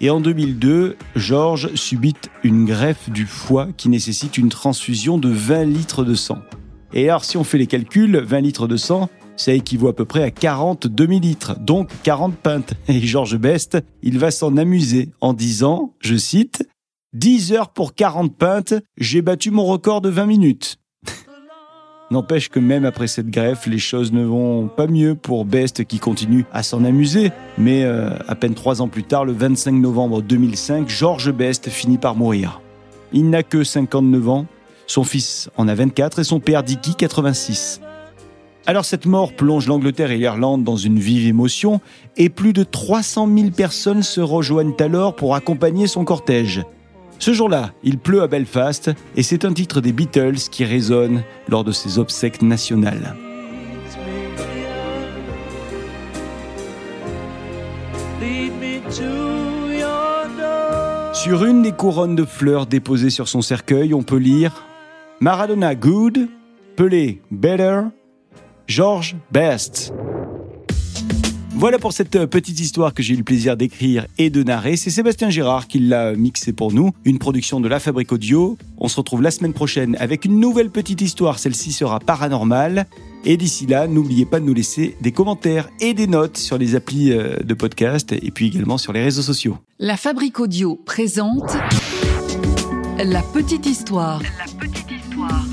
et 0.00 0.08
en 0.08 0.20
2002, 0.20 0.96
Georges 1.14 1.74
subit 1.74 2.16
une 2.42 2.64
greffe 2.64 3.10
du 3.10 3.26
foie 3.26 3.68
qui 3.76 3.90
nécessite 3.90 4.38
une 4.38 4.48
transfusion 4.48 5.18
de 5.18 5.28
20 5.28 5.64
litres 5.64 6.04
de 6.04 6.14
sang. 6.14 6.38
Et 6.94 7.08
alors 7.10 7.24
si 7.24 7.36
on 7.36 7.44
fait 7.44 7.58
les 7.58 7.66
calculs, 7.66 8.16
20 8.16 8.40
litres 8.40 8.66
de 8.66 8.76
sang, 8.76 9.10
ça 9.36 9.52
équivaut 9.52 9.88
à 9.88 9.96
peu 9.96 10.06
près 10.06 10.22
à 10.22 10.30
40 10.30 10.86
demi-litres, 10.86 11.58
donc 11.60 11.90
40 12.02 12.36
pintes. 12.36 12.74
Et 12.88 13.00
Georges 13.00 13.38
Best, 13.38 13.78
il 14.02 14.18
va 14.18 14.30
s'en 14.30 14.56
amuser 14.56 15.10
en 15.20 15.32
disant, 15.32 15.94
je 16.00 16.16
cite, 16.16 16.66
10 17.12 17.52
heures 17.52 17.70
pour 17.70 17.94
40 17.94 18.36
pintes, 18.36 18.74
j'ai 18.96 19.22
battu 19.22 19.50
mon 19.50 19.64
record 19.64 20.00
de 20.00 20.08
20 20.08 20.26
minutes. 20.26 20.76
N'empêche 22.10 22.48
que 22.48 22.58
même 22.58 22.84
après 22.84 23.06
cette 23.06 23.30
greffe, 23.30 23.66
les 23.66 23.78
choses 23.78 24.10
ne 24.10 24.24
vont 24.24 24.66
pas 24.66 24.88
mieux 24.88 25.14
pour 25.14 25.44
Best 25.44 25.84
qui 25.84 26.00
continue 26.00 26.44
à 26.52 26.64
s'en 26.64 26.84
amuser. 26.84 27.30
Mais 27.56 27.84
euh, 27.84 28.10
à 28.26 28.34
peine 28.34 28.54
trois 28.54 28.82
ans 28.82 28.88
plus 28.88 29.04
tard, 29.04 29.24
le 29.24 29.32
25 29.32 29.70
novembre 29.72 30.20
2005, 30.20 30.88
Georges 30.88 31.30
Best 31.30 31.68
finit 31.68 31.98
par 31.98 32.16
mourir. 32.16 32.60
Il 33.12 33.30
n'a 33.30 33.44
que 33.44 33.62
59 33.62 34.28
ans, 34.28 34.46
son 34.88 35.04
fils 35.04 35.50
en 35.56 35.68
a 35.68 35.74
24 35.76 36.18
et 36.18 36.24
son 36.24 36.40
père 36.40 36.64
Dicky 36.64 36.96
86. 36.96 37.80
Alors 38.66 38.84
cette 38.84 39.06
mort 39.06 39.32
plonge 39.32 39.68
l'Angleterre 39.68 40.10
et 40.10 40.18
l'Irlande 40.18 40.64
dans 40.64 40.76
une 40.76 40.98
vive 40.98 41.28
émotion 41.28 41.80
et 42.16 42.28
plus 42.28 42.52
de 42.52 42.64
300 42.64 43.28
000 43.32 43.50
personnes 43.50 44.02
se 44.02 44.20
rejoignent 44.20 44.74
alors 44.80 45.14
pour 45.14 45.36
accompagner 45.36 45.86
son 45.86 46.04
cortège. 46.04 46.64
Ce 47.20 47.34
jour-là, 47.34 47.72
il 47.82 47.98
pleut 47.98 48.22
à 48.22 48.28
Belfast 48.28 48.90
et 49.14 49.22
c'est 49.22 49.44
un 49.44 49.52
titre 49.52 49.82
des 49.82 49.92
Beatles 49.92 50.48
qui 50.50 50.64
résonne 50.64 51.22
lors 51.48 51.64
de 51.64 51.70
ses 51.70 51.98
obsèques 51.98 52.40
nationales. 52.40 53.14
Sur 61.12 61.44
une 61.44 61.60
des 61.60 61.72
couronnes 61.72 62.16
de 62.16 62.24
fleurs 62.24 62.64
déposées 62.64 63.10
sur 63.10 63.28
son 63.28 63.42
cercueil, 63.42 63.92
on 63.92 64.02
peut 64.02 64.16
lire 64.16 64.64
Maradona 65.20 65.74
good, 65.74 66.26
Pelé 66.76 67.20
better, 67.30 67.82
George 68.66 69.16
Best. 69.30 69.92
Voilà 71.60 71.78
pour 71.78 71.92
cette 71.92 72.16
euh, 72.16 72.26
petite 72.26 72.58
histoire 72.58 72.94
que 72.94 73.02
j'ai 73.02 73.12
eu 73.12 73.18
le 73.18 73.22
plaisir 73.22 73.54
d'écrire 73.54 74.06
et 74.16 74.30
de 74.30 74.42
narrer. 74.42 74.78
C'est 74.78 74.88
Sébastien 74.88 75.28
Girard 75.28 75.68
qui 75.68 75.78
l'a 75.78 76.14
mixé 76.14 76.54
pour 76.54 76.72
nous, 76.72 76.92
une 77.04 77.18
production 77.18 77.60
de 77.60 77.68
La 77.68 77.78
Fabrique 77.78 78.12
Audio. 78.12 78.56
On 78.78 78.88
se 78.88 78.96
retrouve 78.96 79.20
la 79.20 79.30
semaine 79.30 79.52
prochaine 79.52 79.94
avec 80.00 80.24
une 80.24 80.40
nouvelle 80.40 80.70
petite 80.70 81.02
histoire. 81.02 81.38
Celle-ci 81.38 81.72
sera 81.72 82.00
paranormale. 82.00 82.86
Et 83.26 83.36
d'ici 83.36 83.66
là, 83.66 83.86
n'oubliez 83.88 84.24
pas 84.24 84.40
de 84.40 84.46
nous 84.46 84.54
laisser 84.54 84.96
des 85.02 85.12
commentaires 85.12 85.68
et 85.82 85.92
des 85.92 86.06
notes 86.06 86.38
sur 86.38 86.56
les 86.56 86.76
applis 86.76 87.12
euh, 87.12 87.36
de 87.44 87.52
podcast 87.52 88.12
et 88.12 88.30
puis 88.30 88.46
également 88.46 88.78
sur 88.78 88.94
les 88.94 89.02
réseaux 89.02 89.20
sociaux. 89.20 89.58
La 89.78 89.98
Fabrique 89.98 90.40
Audio 90.40 90.76
présente 90.76 91.52
La 92.96 93.20
petite 93.20 93.66
histoire. 93.66 94.22
La 94.38 94.66
petite 94.66 94.90
histoire. 94.90 95.44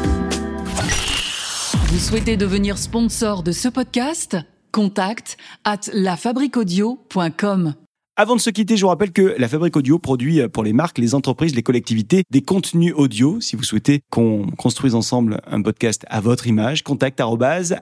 Vous 1.88 2.00
souhaitez 2.00 2.38
devenir 2.38 2.78
sponsor 2.78 3.43
de 3.43 3.52
ce 3.52 3.67
podcast? 3.67 4.38
Contact 4.78 5.38
at 5.66 5.90
lafabriquaudio.com. 5.92 7.74
Avant 8.16 8.36
de 8.36 8.42
se 8.42 8.52
quitter, 8.52 8.78
je 8.78 8.84
vous 8.84 8.90
rappelle 8.90 9.12
que 9.12 9.34
la 9.40 9.48
Fabrique 9.48 9.76
Audio 9.76 9.98
produit 9.98 10.48
pour 10.50 10.63
les 10.63 10.72
marques, 10.72 11.00
les 11.00 11.16
entreprises, 11.16 11.56
les 11.56 11.63
collectivités 11.63 12.22
des 12.30 12.44
contenus 12.44 12.94
audio. 12.96 13.42
Si 13.42 13.56
vous 13.56 13.63
souhaitez 13.63 14.02
qu'on 14.12 14.46
construise 14.56 14.94
ensemble 14.94 15.42
un 15.48 15.63
podcast 15.63 16.06
à 16.10 16.22
votre 16.22 16.46
image, 16.46 16.84
contact 16.84 17.20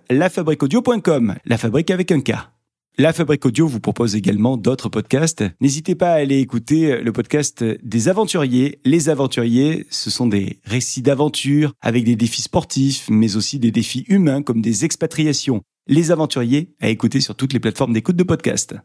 lafabriqueaudio.com. 0.09 1.35
La 1.43 1.57
fabrique 1.57 1.91
avec 1.91 2.13
un 2.13 2.21
K. 2.21 2.31
La 2.97 3.11
Fabrique 3.11 3.45
Audio 3.45 3.67
vous 3.67 3.81
propose 3.81 4.15
également 4.15 4.55
d'autres 4.55 4.87
podcasts. 4.87 5.43
N'hésitez 5.59 5.95
pas 5.95 6.11
à 6.11 6.19
aller 6.19 6.39
écouter 6.39 7.01
le 7.01 7.11
podcast 7.11 7.61
des 7.83 8.07
aventuriers. 8.07 8.79
Les 8.85 9.09
aventuriers, 9.09 9.85
ce 9.89 10.09
sont 10.09 10.27
des 10.27 10.61
récits 10.63 11.01
d'aventure 11.01 11.73
avec 11.81 12.05
des 12.05 12.15
défis 12.15 12.43
sportifs, 12.43 13.09
mais 13.09 13.35
aussi 13.35 13.59
des 13.59 13.71
défis 13.71 14.05
humains 14.07 14.41
comme 14.41 14.61
des 14.61 14.85
expatriations. 14.85 15.61
Les 15.87 16.09
aventuriers, 16.09 16.73
à 16.81 16.89
écouter 16.89 17.21
sur 17.21 17.35
toutes 17.35 17.53
les 17.53 17.59
plateformes 17.59 17.93
d'écoute 17.93 18.15
de 18.15 18.23
podcasts. 18.23 18.75